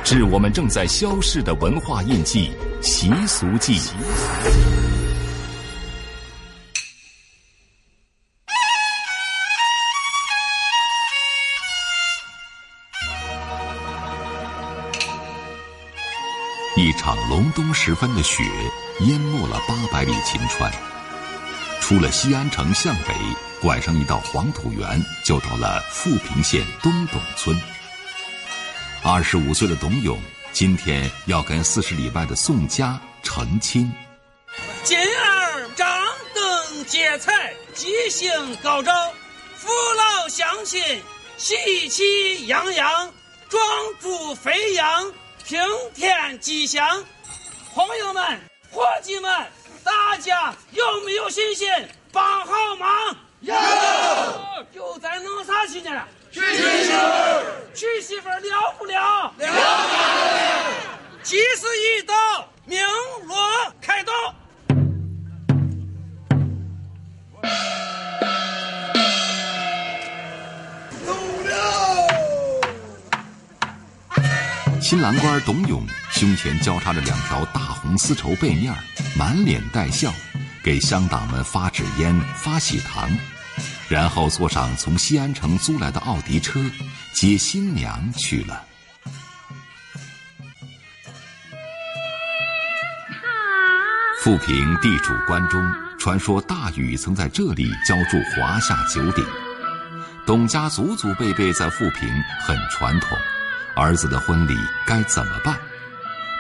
[0.04, 2.50] 致我们正在消逝的文化印记——
[2.82, 3.80] 习俗记。
[16.80, 18.42] 一场隆冬时分的雪
[19.02, 20.72] 淹没了八百里秦川，
[21.82, 23.14] 出了西安城向北，
[23.62, 27.62] 拐上一道黄土原，就到了富平县东董村。
[29.04, 30.18] 二十五岁的董永，
[30.54, 33.92] 今天要跟四十里外的宋家成亲。
[34.86, 35.86] 今儿张
[36.34, 38.32] 灯结彩，吉星
[38.64, 38.94] 高照，
[39.54, 40.82] 父老乡亲
[41.36, 43.12] 喜气洋洋，
[43.50, 43.62] 壮
[44.00, 45.12] 猪飞扬，
[45.50, 45.60] 平
[45.96, 47.04] 天吉祥。
[47.74, 48.40] 朋友们、
[48.72, 49.48] 伙计们，
[49.84, 51.68] 大家有没有信心
[52.12, 53.18] 帮好忙？
[53.40, 53.56] 有。
[54.74, 56.08] 又在弄啥去呢？
[56.32, 59.34] 娶媳妇儿，娶媳妇儿了不了？
[59.40, 60.72] 了。
[61.24, 61.66] 吉时
[61.98, 62.88] 已到，鸣
[63.26, 63.36] 锣
[63.82, 64.14] 开道。
[74.90, 78.74] 新郎官董永胸前交叉着两条大红丝绸被面，
[79.16, 80.12] 满脸带笑，
[80.64, 83.08] 给乡党们发纸烟、发喜糖。
[83.88, 86.60] 然后坐上从西安城租来的奥迪车，
[87.14, 88.66] 接新娘去了。
[94.24, 95.62] 富平地主关中，
[96.00, 99.24] 传说大禹曾在这里浇筑华夏九鼎。
[100.26, 102.10] 董家祖祖辈辈在富平
[102.42, 103.16] 很传统，
[103.80, 105.58] 儿子的婚礼该怎么办？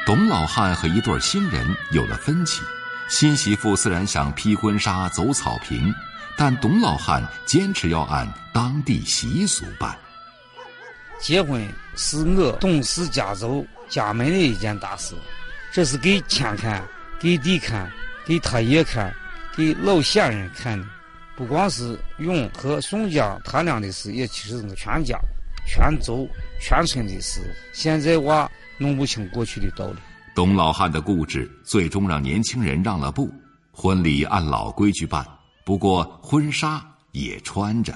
[0.05, 2.61] 董老汉和一对新人有了分歧，
[3.07, 5.93] 新媳妇自然想披婚纱走草坪。
[6.37, 9.97] 但董老汉坚持要按当地习俗办。
[11.19, 15.15] 结婚是我董氏家族家门的一件大事，
[15.71, 16.81] 这是给天看、
[17.19, 17.91] 给地看、
[18.25, 19.13] 给他爷看、
[19.55, 20.87] 给老乡人看的。
[21.35, 25.19] 不光是永和宋家他俩的事，也其实是全家、
[25.71, 26.27] 全族、
[26.59, 27.55] 全村的事。
[27.73, 28.49] 现在娃
[28.79, 29.99] 弄不清过去的道理。
[30.33, 33.29] 董老汉的固执，最终让年轻人让了步，
[33.71, 35.23] 婚礼按老规矩办。
[35.63, 37.93] 不过婚纱也穿着，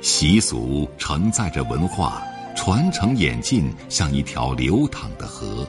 [0.00, 2.22] 习俗承载着文化，
[2.56, 5.68] 传承演进，像一条流淌的河。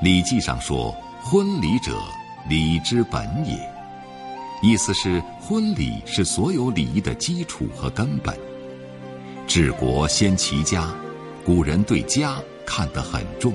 [0.04, 0.90] 《礼记》上说
[1.24, 1.98] ：“婚礼者，
[2.48, 3.58] 礼之本也。”
[4.62, 8.38] 意思是，婚礼是所有礼仪的基础和根本。
[9.48, 10.94] 治国先齐家，
[11.44, 13.52] 古人对家看得很重。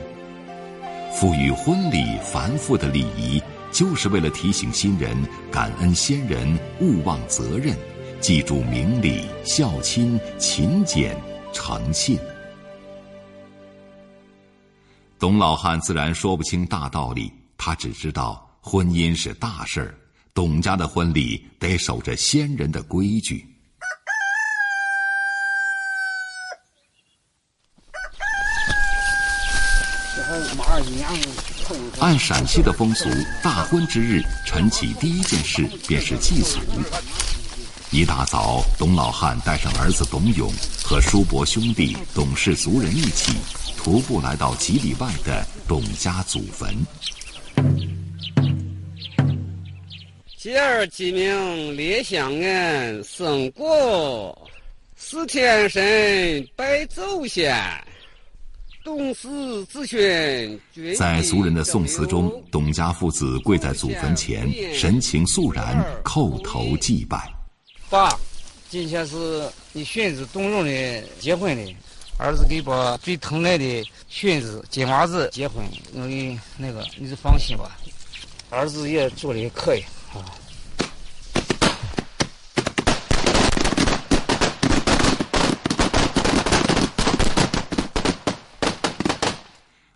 [1.14, 3.42] 赋予婚礼繁复的礼仪，
[3.72, 5.16] 就是为了提醒新人
[5.50, 7.74] 感恩先人、勿忘责任，
[8.20, 11.16] 记住明理、孝亲、勤俭、
[11.54, 12.20] 诚信。
[15.18, 19.96] 董老汉自然说不清大道理，他只知道婚姻是大事儿，
[20.36, 23.48] 董家的婚礼得守着先人的规矩。
[32.02, 33.08] 按陕西的风俗，
[33.42, 36.60] 大婚之日，晨起第一件事便是祭祖。
[37.92, 40.52] 一大早，董老汉带上儿子董永
[40.84, 43.32] 和叔伯兄弟董氏族人一起，
[43.78, 46.76] 徒步来到几里外的董家祖坟。
[50.46, 54.48] 今儿鸡鸣列香案，圣果
[54.96, 57.52] 司天神拜祖先。
[58.84, 59.28] 董氏
[59.66, 60.96] 子孙。
[60.96, 67.28] 在俗人的宋词中，董家父子跪在祖坟前，神情肃然，叩头祭拜。
[67.90, 68.16] 爸，
[68.70, 71.76] 今天是你孙子董荣的结婚的，
[72.20, 75.66] 儿子给把最疼爱的孙子金娃子结婚，
[75.96, 77.80] 我给那个你就放心吧，
[78.52, 79.95] 儿子也做的可以啊。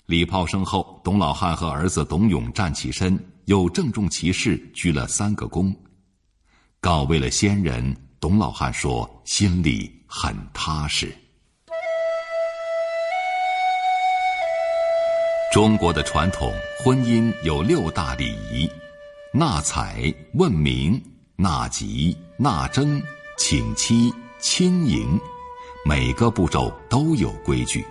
[0.05, 5.71] 礼炮声后，董老汉和儿子董永站起身，又郑重其事鞠了三个躬，
[6.81, 7.95] 告慰了先人。
[8.19, 11.15] 董老汉说：“心里很踏实。”
[15.53, 16.51] 中国的传统
[16.83, 18.67] 婚姻有六大礼仪：
[19.31, 20.99] 纳采、问名、
[21.35, 22.99] 纳吉、纳征、
[23.37, 25.19] 请妻、亲迎，
[25.85, 27.85] 每个步骤都有规矩。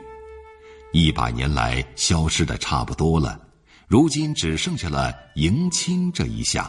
[0.91, 3.39] 一百年来，消失的差不多了，
[3.87, 6.69] 如今只剩下了迎亲这一项。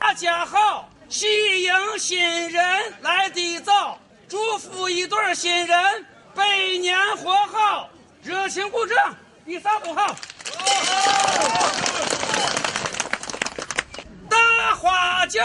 [0.00, 2.18] 大家好，喜迎新
[2.50, 6.04] 人来的早，祝福一对新人
[6.34, 6.44] 百
[6.80, 7.88] 年活好，
[8.24, 9.14] 热情鼓掌，
[9.44, 10.16] 比啥都好。
[14.68, 15.40] 大花轿，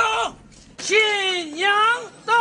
[0.80, 1.72] 新娘
[2.26, 2.34] 到。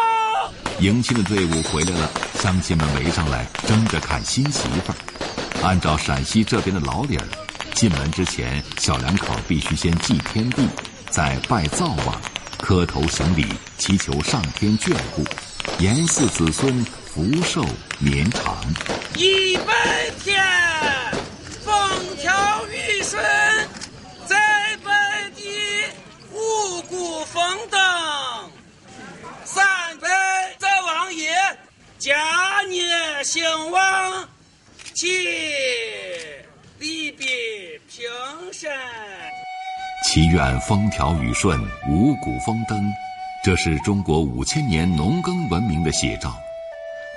[0.81, 2.11] 迎亲的队伍回来了，
[2.41, 4.97] 乡亲们围上来，争着看新媳妇儿。
[5.63, 7.25] 按照陕西这边的老理儿，
[7.73, 10.69] 进门之前，小两口必须先祭天地，
[11.09, 12.21] 再拜灶王，
[12.59, 13.47] 磕头行礼，
[13.79, 15.25] 祈求上天眷顾，
[15.79, 17.65] 延嗣子孙，福寿
[18.01, 18.57] 绵长。
[19.15, 20.45] 一百天，
[21.65, 21.73] 风
[22.21, 23.23] 调雨顺，
[24.27, 25.45] 在百地
[26.33, 27.79] 五谷丰登。
[29.45, 29.65] 三
[29.99, 30.09] 百
[30.59, 31.31] 灶王爷，
[32.03, 34.29] 家业兴旺。
[34.93, 35.07] 祈
[36.81, 37.25] 利弊
[37.89, 38.11] 平
[38.53, 38.69] 身，
[40.05, 41.57] 祈愿风调雨顺、
[41.89, 42.93] 五谷丰登，
[43.45, 46.35] 这是中国五千年农耕文明的写照。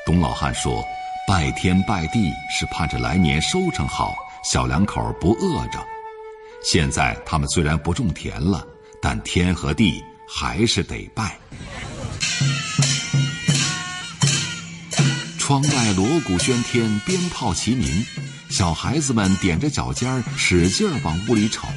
[0.05, 0.85] 董老汉说
[1.27, 5.83] ：“拜天拜地是盼着来年收成好，小两口不饿着。
[6.63, 8.63] 现在他们虽然不种田了，
[9.01, 11.35] 但天和地还是得拜。”
[15.45, 18.03] 窗外锣鼓喧天，鞭炮齐鸣，
[18.49, 21.67] 小孩子们踮着脚尖儿，使劲儿往屋里瞅。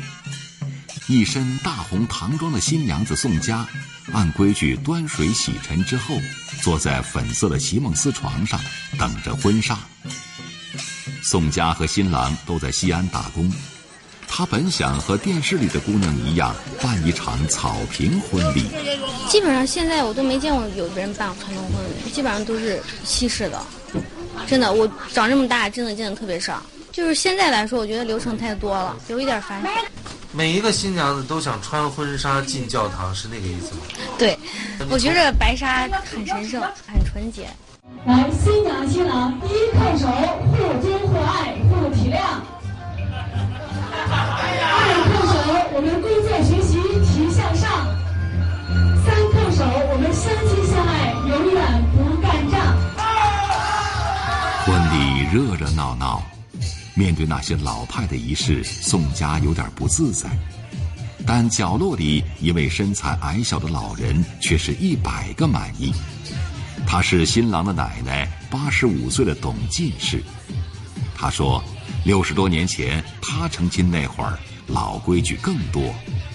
[1.07, 3.69] 一身大红唐装的新娘子宋佳，
[4.11, 6.19] 按规矩端水洗尘之后，
[6.63, 8.59] 坐在粉色的席梦思床上，
[8.99, 9.79] 等着婚纱。
[11.23, 13.53] 宋佳和新郎都在西安打工，
[14.29, 18.67] 他本想和电视里的姑娘一样，办一场草坪婚礼。
[19.29, 23.61] 基本上现在我都没见过有别人办传统婚礼，基本上都是西式的。
[24.47, 26.63] 真的，我长这么大真的见的特别少。
[26.93, 29.69] 就是现在来说，我觉得流程太多了，有一点繁琐。
[30.33, 33.81] 每一个新娘子都想穿婚纱进教堂，是那个意思吗？
[34.19, 34.39] 对，
[34.91, 37.49] 我觉得白纱很神圣，很纯洁。
[38.07, 42.41] 来，新娘新郎一叩首，互尊互爱互体谅。
[45.79, 46.77] 我们工作学习
[47.07, 47.71] 齐向上。
[49.05, 51.63] 三叩首，我们相亲相爱，永远
[51.95, 52.59] 不干仗。
[54.67, 56.21] 婚礼热热闹闹，
[56.97, 60.29] 面对那些老派的仪式，宋佳有点不自在。
[61.25, 65.95] 但角落里一位身材矮小的老人却是一百个满意。
[66.89, 70.21] 她是新郎的奶奶，八十五岁的董进士。
[71.15, 71.63] 她说，
[72.05, 74.37] 六十多年前她成亲那会儿，
[74.69, 75.83] 老规矩更多，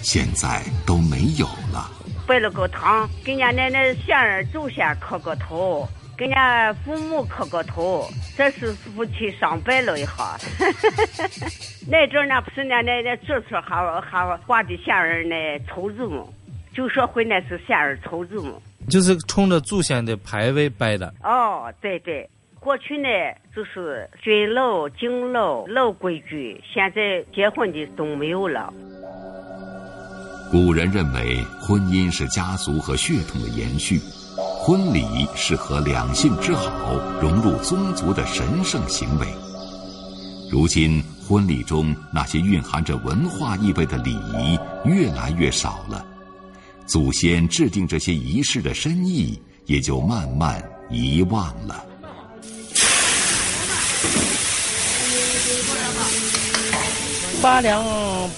[0.02, 1.90] 现在都没有了。
[2.26, 10.36] 摆了个汤，给人家奶奶先儿祖先磕个头，给人家父母磕个头，这是夫妻上拜了一下。
[11.86, 16.26] 那阵儿那不是那那那祖孙还还挂的先儿那绸子么？
[16.74, 18.60] 就说回来是先儿绸子么？
[18.88, 21.14] 就是冲着祖先的牌位拜的。
[21.22, 22.28] 哦，对对，
[22.64, 23.06] 过去呢
[23.54, 28.72] 就是军老、敬老老规矩，现在结婚的都没有了。
[30.50, 34.00] 古人认为婚姻是家族和血统的延续，
[34.62, 35.04] 婚礼
[35.36, 39.26] 是和两性之好融入宗族的神圣行为。
[40.50, 46.02] 如今，婚礼中那些蕴含着文化意味的礼仪越来越少了，
[46.86, 51.84] 祖先制定这些仪式的深意也就慢慢遗忘了。
[57.44, 57.84] 八凉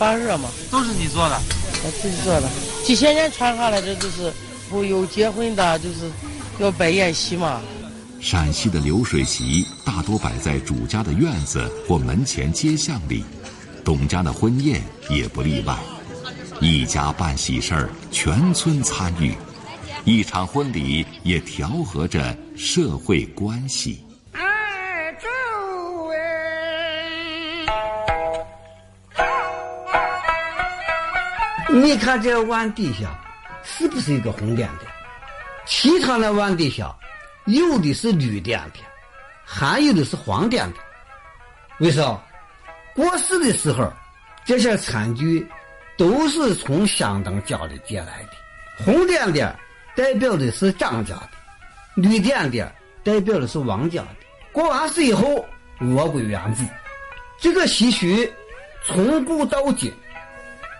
[0.00, 1.40] 八热嘛，都是你做的。
[1.84, 2.48] 我自己做的，
[2.84, 4.32] 几千年传下来的就是
[4.68, 6.11] 不有结婚的，就是
[6.59, 7.61] 要摆宴席嘛。
[8.20, 13.24] 陕西的流水席大多摆在主家的院子或门前街巷里，
[13.84, 15.78] 董家的婚宴也不例外。
[16.61, 19.32] 一家办喜事儿，全村参与，
[20.04, 24.00] 一场婚礼也调和着社会关系。
[31.83, 33.14] 你看这碗底下
[33.62, 34.91] 是不是一个红点点？
[35.66, 36.95] 其他的碗底下
[37.45, 38.83] 有的是绿点点，
[39.45, 40.83] 还有的是黄点点。
[41.81, 42.18] 为啥？
[42.95, 43.93] 过世的时候，
[44.43, 45.47] 这些餐具
[45.99, 48.83] 都是从乡党家里借来的。
[48.83, 49.55] 红点点
[49.95, 51.31] 代表的是张家的，
[51.97, 52.74] 绿点点
[53.05, 54.09] 代表的是王家的。
[54.51, 55.45] 过完世以后，
[55.83, 56.62] 物归原主。
[57.39, 58.07] 这个习俗
[58.87, 59.93] 从古到今，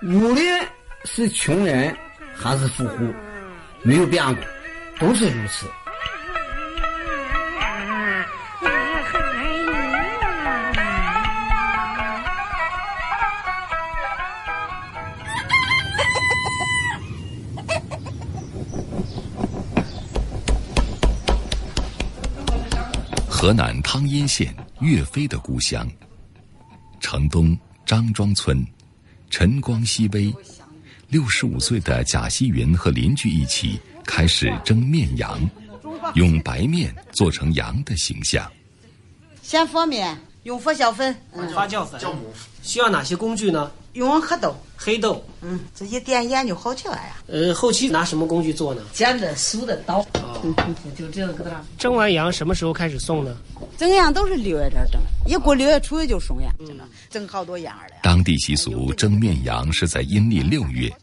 [0.03, 0.69] 无论
[1.07, 1.97] 是穷人
[2.35, 3.15] 还是富户，
[3.83, 4.45] 没有变过，
[4.99, 5.67] 都是如此。
[23.29, 25.89] 河南汤阴县岳飞的故乡，
[26.99, 28.67] 城东张庄村，
[29.31, 30.35] 晨光熹微。
[31.17, 35.41] 六十五岁的贾希云和邻居一起开始蒸面羊，
[36.13, 38.47] 用白面做成羊的形象。
[39.43, 41.17] 先和面，用发酵粉、
[41.55, 42.31] 发酵粉、酵母
[42.63, 43.73] 需要哪些工具呢？
[43.95, 44.55] 用黑豆。
[44.77, 47.17] 黑豆，嗯，这一点盐就好起来呀。
[47.29, 48.83] 呃，后期拿什么工具做呢？
[48.93, 50.07] 剪的、梳的刀。
[50.45, 50.55] 嗯，
[50.95, 51.51] 就这个搁这。
[51.79, 53.35] 蒸完羊什么时候开始送呢？
[53.79, 57.85] 蒸羊都是六月这蒸，一过六月初就送羊，真的蒸好多羊了。
[58.03, 60.95] 当地习俗蒸面羊是在阴历六月。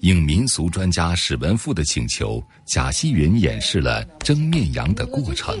[0.00, 5.58] 应民俗专家史文富的请求，贾希云演示了蒸面羊的过程。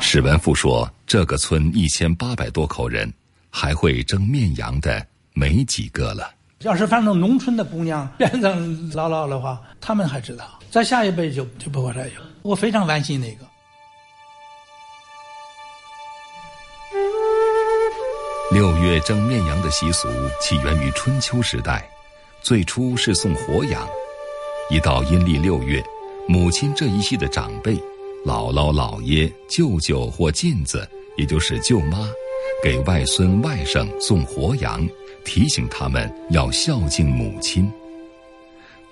[0.00, 3.12] 史文富说：“这个村一千八百多口人，
[3.50, 6.30] 还会蒸面羊的没几个了。
[6.60, 12.12] 要是反正农村的姑娘变成姥姥的话，他们还知道，在下一辈就就不会再有。
[12.42, 13.46] 我非常惋惜那个。”
[18.52, 21.88] 六月蒸面羊的习俗起源于春秋时代，
[22.42, 23.88] 最初是送活羊。
[24.68, 25.82] 一到阴历六月，
[26.28, 27.72] 母亲这一系的长辈，
[28.26, 30.86] 姥姥、姥爷、舅舅或妗子，
[31.16, 32.06] 也就是舅妈，
[32.62, 34.86] 给外孙外甥送活羊，
[35.24, 37.72] 提醒他们要孝敬母亲。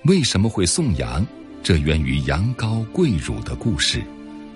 [0.04, 1.26] 为什么会送羊？
[1.62, 4.02] 这源于羊羔跪乳的故事。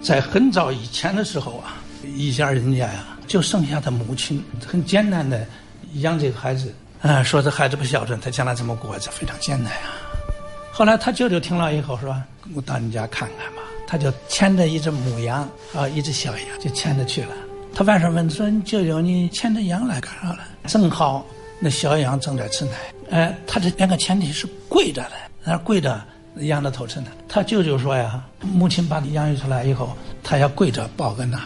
[0.00, 1.84] 在很早以前的时候啊，
[2.16, 3.13] 一家人家呀。
[3.26, 5.46] 就剩下他母亲很艰难的
[5.94, 8.98] 养这个孩子，啊，说这孩子不孝顺，他将来怎么过？
[8.98, 9.94] 这非常艰难啊。
[10.72, 12.20] 后来他舅舅听了以后说
[12.54, 17.30] ：“我到你家看看吧。”他就牵着一只母羊啊，一只小羊就牵着去了。
[17.74, 21.24] 他外甥问说：“舅舅，你牵着羊来干啥了？”正好
[21.60, 22.72] 那小羊正在吃奶，
[23.10, 25.12] 哎，他这两个前提是跪着的，
[25.44, 26.02] 那跪着
[26.38, 27.06] 羊的头吃奶。
[27.28, 31.42] 他舅舅说呀：“母亲把你养育出来以后，他要跪着报恩呐。”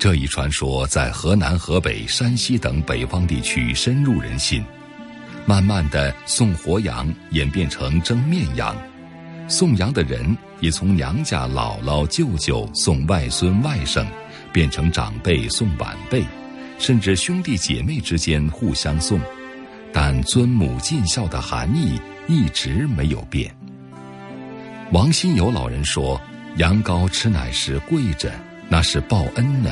[0.00, 4.64] 这一传说在河南、河北、山西等北方地区深入人心，
[5.44, 8.74] 慢慢的送活羊演变成蒸面羊，
[9.46, 14.06] 送羊的人也从娘家姥姥、舅舅送外孙、外甥，
[14.54, 16.24] 变成长辈送晚辈，
[16.78, 19.20] 甚至兄弟姐妹之间互相送，
[19.92, 23.54] 但尊母尽孝的含义一直没有变。
[24.92, 26.18] 王新友老人说
[26.56, 28.32] ：“羊羔吃奶时跪着，
[28.70, 29.70] 那是报恩呢。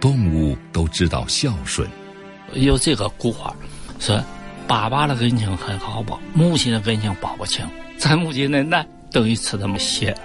[0.00, 1.88] 动物都知道孝顺。”
[2.54, 3.54] 有这个古话，
[4.00, 4.20] 说
[4.66, 7.64] 爸爸的恩情很好报，母亲的恩情报不清。
[7.96, 10.16] 咱母亲的奶等于吃他们血。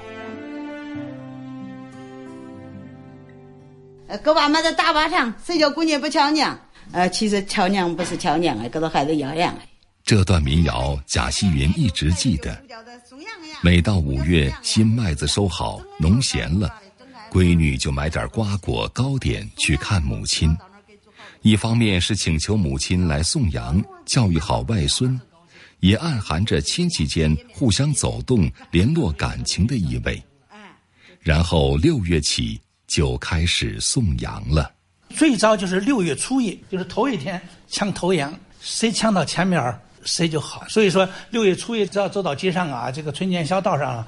[4.07, 6.57] 呃搁爸妈在大巴上，谁叫姑娘不俏娘？
[6.91, 9.67] 呃，其实俏娘不是俏娘哎，跟着孩子一样哎。
[10.03, 12.55] 这段民谣，贾希云一直记得。
[13.61, 16.71] 每到五月，新麦子收好，农闲了，
[17.31, 20.55] 闺女就买点瓜果糕点去看母亲。
[21.41, 25.19] 一方面是请求母亲来送羊，教育好外孙，
[25.79, 30.21] 也暗含着亲戚间互相走动、联络感情的意味。
[31.19, 34.71] 然后六月起就开始送羊了。
[35.09, 40.67] 最早就是六月初一，就是头一天抢头羊，谁抢到前面谁就好。
[40.67, 44.05] 所以说六月初一只要走到街上啊，这个村间小道上，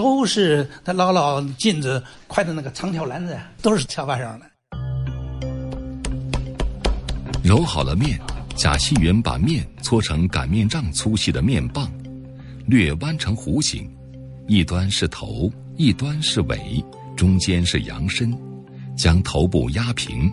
[0.00, 4.46] 都是他姥姥镜子挎的那个长条篮子，都是挑把上的。
[7.44, 8.18] 揉好了面，
[8.56, 11.92] 贾细云把面搓成擀面杖粗细的面棒，
[12.64, 13.94] 略弯成弧形，
[14.48, 16.82] 一端是头，一端是尾，
[17.14, 18.34] 中间是羊身，
[18.96, 20.32] 将头部压平，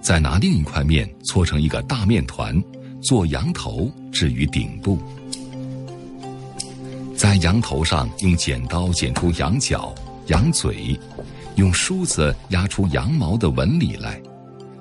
[0.00, 2.56] 再拿另一块面搓成一个大面团，
[3.02, 4.96] 做羊头置于顶部，
[7.18, 9.92] 在羊头上用剪刀剪出羊角、
[10.28, 10.96] 羊嘴，
[11.56, 14.22] 用梳子压出羊毛的纹理来。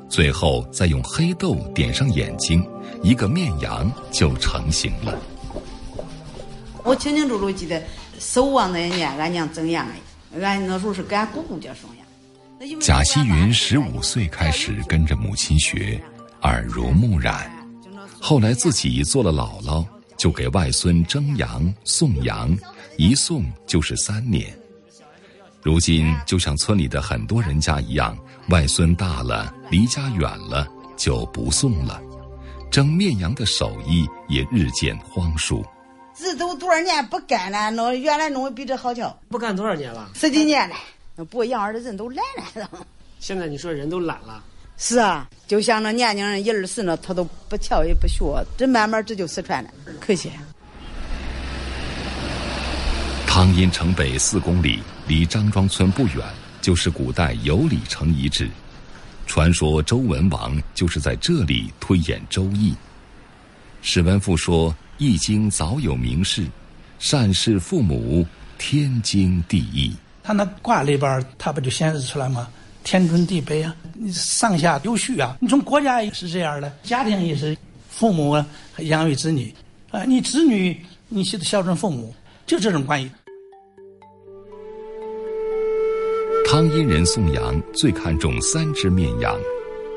[0.08, 2.64] 最后再用黑豆点上眼睛，
[3.02, 5.20] 一个面羊就成型了。
[6.84, 7.82] 我清清楚楚记得，
[8.20, 12.80] 守望那年俺娘整羊的，俺那时候是给俺姑姑家送羊。
[12.80, 16.00] 贾希云十五岁开始跟着母亲学，
[16.44, 17.52] 耳濡目染，
[18.22, 19.84] 后来自己做了姥姥，
[20.18, 22.55] 就给外孙蒸羊送羊，
[22.97, 24.57] 一送就是三年。
[25.63, 28.18] 如今就像村里的很多人家一样。
[28.49, 30.65] 外孙大了，离家远了，
[30.95, 32.01] 就不送了。
[32.72, 35.65] 蒸面羊的手艺也日渐荒疏。
[36.15, 37.70] 这都多少年不干了？
[37.72, 39.13] 弄原来弄的比这好瞧。
[39.28, 40.09] 不干多少年了？
[40.13, 40.76] 十几年了。
[41.30, 42.24] 剥羊儿的人都懒
[42.55, 42.70] 了。
[43.20, 44.41] 现在你说人都懒了？
[44.78, 48.23] 是啊，就像那年轻人一二十呢，他都不跳也不学，
[48.55, 49.69] 这慢慢这就失传了，
[49.99, 50.32] 可惜。
[53.25, 56.17] 汤阴城北四公里，离张庄村不远。
[56.59, 58.49] 就是古代有里城遗址，
[59.25, 62.71] 传说周文王就是在这里推演《周易》。
[63.82, 66.45] 史文富说，《易经》早有名士，
[66.99, 69.95] 善事父母，天经地义。
[70.23, 72.49] 他那卦里边，他不就显示出来吗？
[72.90, 75.36] 天尊地卑啊，你上下有序啊。
[75.42, 77.54] 你从国家也是这样的，家庭也是，
[77.90, 78.42] 父母
[78.78, 79.54] 养育子女
[79.92, 80.74] 啊，你子女
[81.10, 82.16] 你是孝顺父母，
[82.46, 83.12] 就这种关系。
[86.50, 89.38] 汤阴人送羊最看重三只面羊：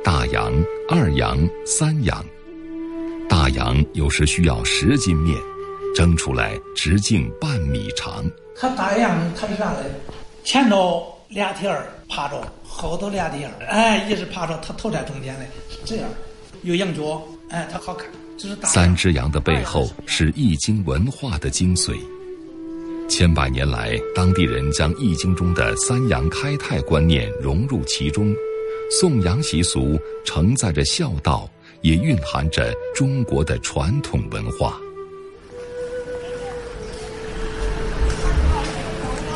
[0.03, 0.53] 大羊、
[0.89, 2.27] 二羊、三羊。
[3.29, 5.39] 大羊有时需要十斤面，
[5.95, 8.29] 蒸出来直径半米长。
[8.57, 9.77] 它大羊它是啥呢？
[10.43, 16.09] 前头俩蹄儿趴着，后头俩蹄儿，哎，也是趴着，它头在中间的，是这样。
[16.63, 18.11] 有羊角，哎，它好看。
[18.37, 18.69] 这是大。
[18.69, 21.97] 三只羊的背后是易经文化的精髓。
[23.09, 28.35] 千百年来，当地人将《易经》中的三阳开泰观念融入其中，
[28.91, 31.49] 送羊习俗承载着孝道，
[31.83, 34.77] 也蕴含着中国的传统文化。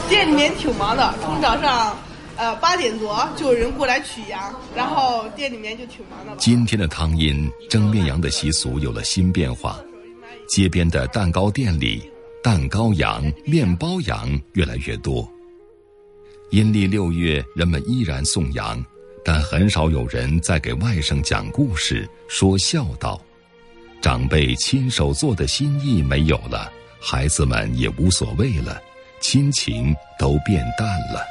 [0.08, 1.96] 店里面挺忙的，从早上
[2.36, 6.34] 呃八点多就有人过来取羊，然后店里面就挺忙的。
[6.38, 9.78] 今天的汤阴蒸面羊的习俗有了新变化，
[10.48, 12.10] 街边的蛋糕店里。
[12.42, 15.26] 蛋糕羊、面包羊越来越多。
[16.50, 18.84] 阴历六月，人们依然送羊，
[19.24, 23.18] 但很少有人再给外甥讲故事、说孝道。
[24.02, 28.78] 长辈亲手做的心意没有了，孩子们也无所谓了，
[29.24, 31.26] 亲情都变淡了。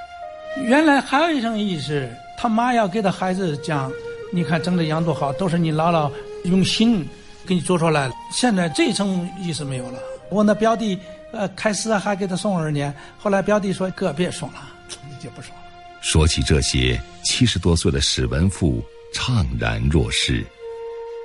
[0.65, 3.91] 原来还有一层意思，他妈要给他孩子讲
[4.33, 6.11] ：“你看蒸的羊多好，都是你姥姥
[6.45, 7.07] 用心
[7.45, 9.99] 给你做出来的。”现在这层意思没有了。
[10.31, 10.97] 我那表弟，
[11.31, 14.55] 呃，开始还给他送二年，后来表弟说：“哥，别送了，
[15.07, 15.61] 你就不送了。”
[16.01, 18.83] 说起这些，七十多岁的史文富
[19.13, 20.43] 怅然若失。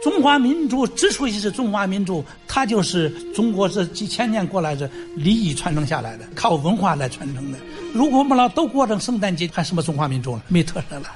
[0.03, 7.59] 中华民族之所以是中华民族，它就是中国这几千年过来的礼仪传承下来的，靠文化来传承的。
[7.93, 10.43] 如果我们老都过成圣诞节，还什么中华民族了？
[10.49, 11.09] 没特色了。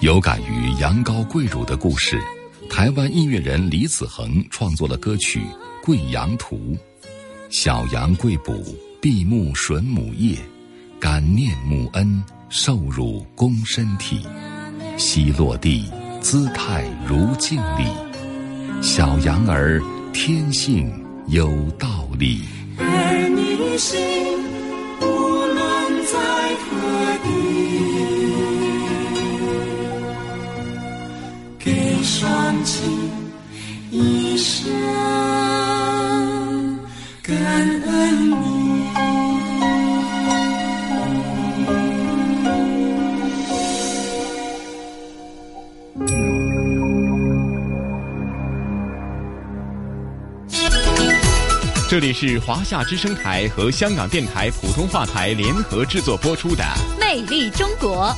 [0.00, 2.18] 有感于羊羔跪乳的故事。
[2.70, 5.40] 台湾音乐人李子恒创作了歌曲
[5.84, 6.56] 《跪羊图》。
[7.50, 8.64] 小羊跪哺，
[9.02, 10.38] 闭目吮母液，
[11.00, 14.24] 感念母恩，受乳躬身体，
[14.96, 15.90] 膝落地，
[16.20, 17.84] 姿态如敬礼。
[18.80, 20.90] 小羊儿天性
[21.26, 22.42] 有道理。
[22.78, 23.98] 儿女心，
[32.02, 33.10] 双亲
[33.90, 34.70] 一生
[37.22, 38.60] 感恩你。
[51.90, 56.62] 这里是华夏之声台和香港电台普通话台联合制作播出的
[57.00, 58.14] 《魅力中国》。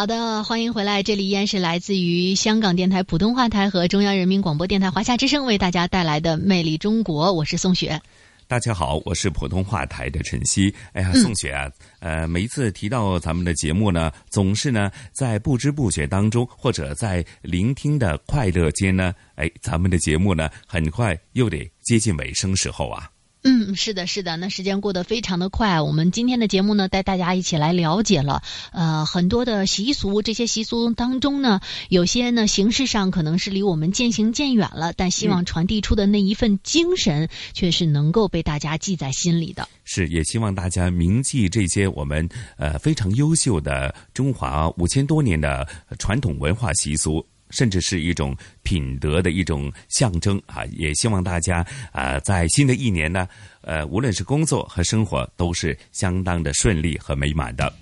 [0.00, 8.00] 好的，欢迎回来，这里依然是来自于香港电台普通话台和中央人民广播电台华夏之声为大家带来的《魅力中国》，我是宋雪。
[8.48, 10.74] 大家好，我是普通话台的晨曦。
[10.94, 23.10] 哎呀，嗯宋雪啊，呃，每一次提到咱们的节目呢，总是呢在不知不觉当中，或者在聆听的快乐间呢，哎，咱们的节目呢，很快又得接近尾声时候啊。
[23.42, 25.80] 嗯，是的，是的，那时间过得非常的快。
[25.80, 30.20] 我们今天的节目呢，带大家一起来了解了呃很多的习俗。
[30.20, 39.66] 这些习俗当中呢，有些呢形式上可能是离我们渐行渐远了，但希望传递出的那一份精神，却是能够被大家记在心里的。
[39.84, 42.28] 是，也希望大家铭记这些我们
[42.58, 45.66] 呃非常优秀的中华五千多年的
[45.98, 47.26] 传统文化习俗。
[47.50, 50.64] 甚至是一种品德的一种象征啊！
[50.72, 51.58] 也希望大家
[51.92, 53.28] 啊、呃，在新的一年呢，
[53.62, 57.72] 呃，无论是工作和生活，都是相当的顺利和美满的。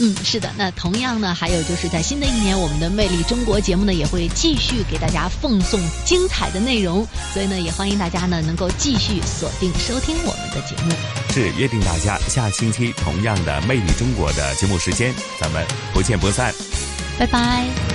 [0.00, 0.52] 嗯，是的。
[0.56, 7.04] 那同样呢，还有就是在新的一年，我们的《魅力中国》节目呢，也会继续给大家奉送精彩的内容。
[7.34, 10.92] 所以呢，也欢迎大家呢能够继续锁定收听我们的节目。
[11.30, 16.54] 是约定大家下星期同样的《魅力中国》的节目时间，咱们不见不散。
[17.18, 17.68] 拜拜。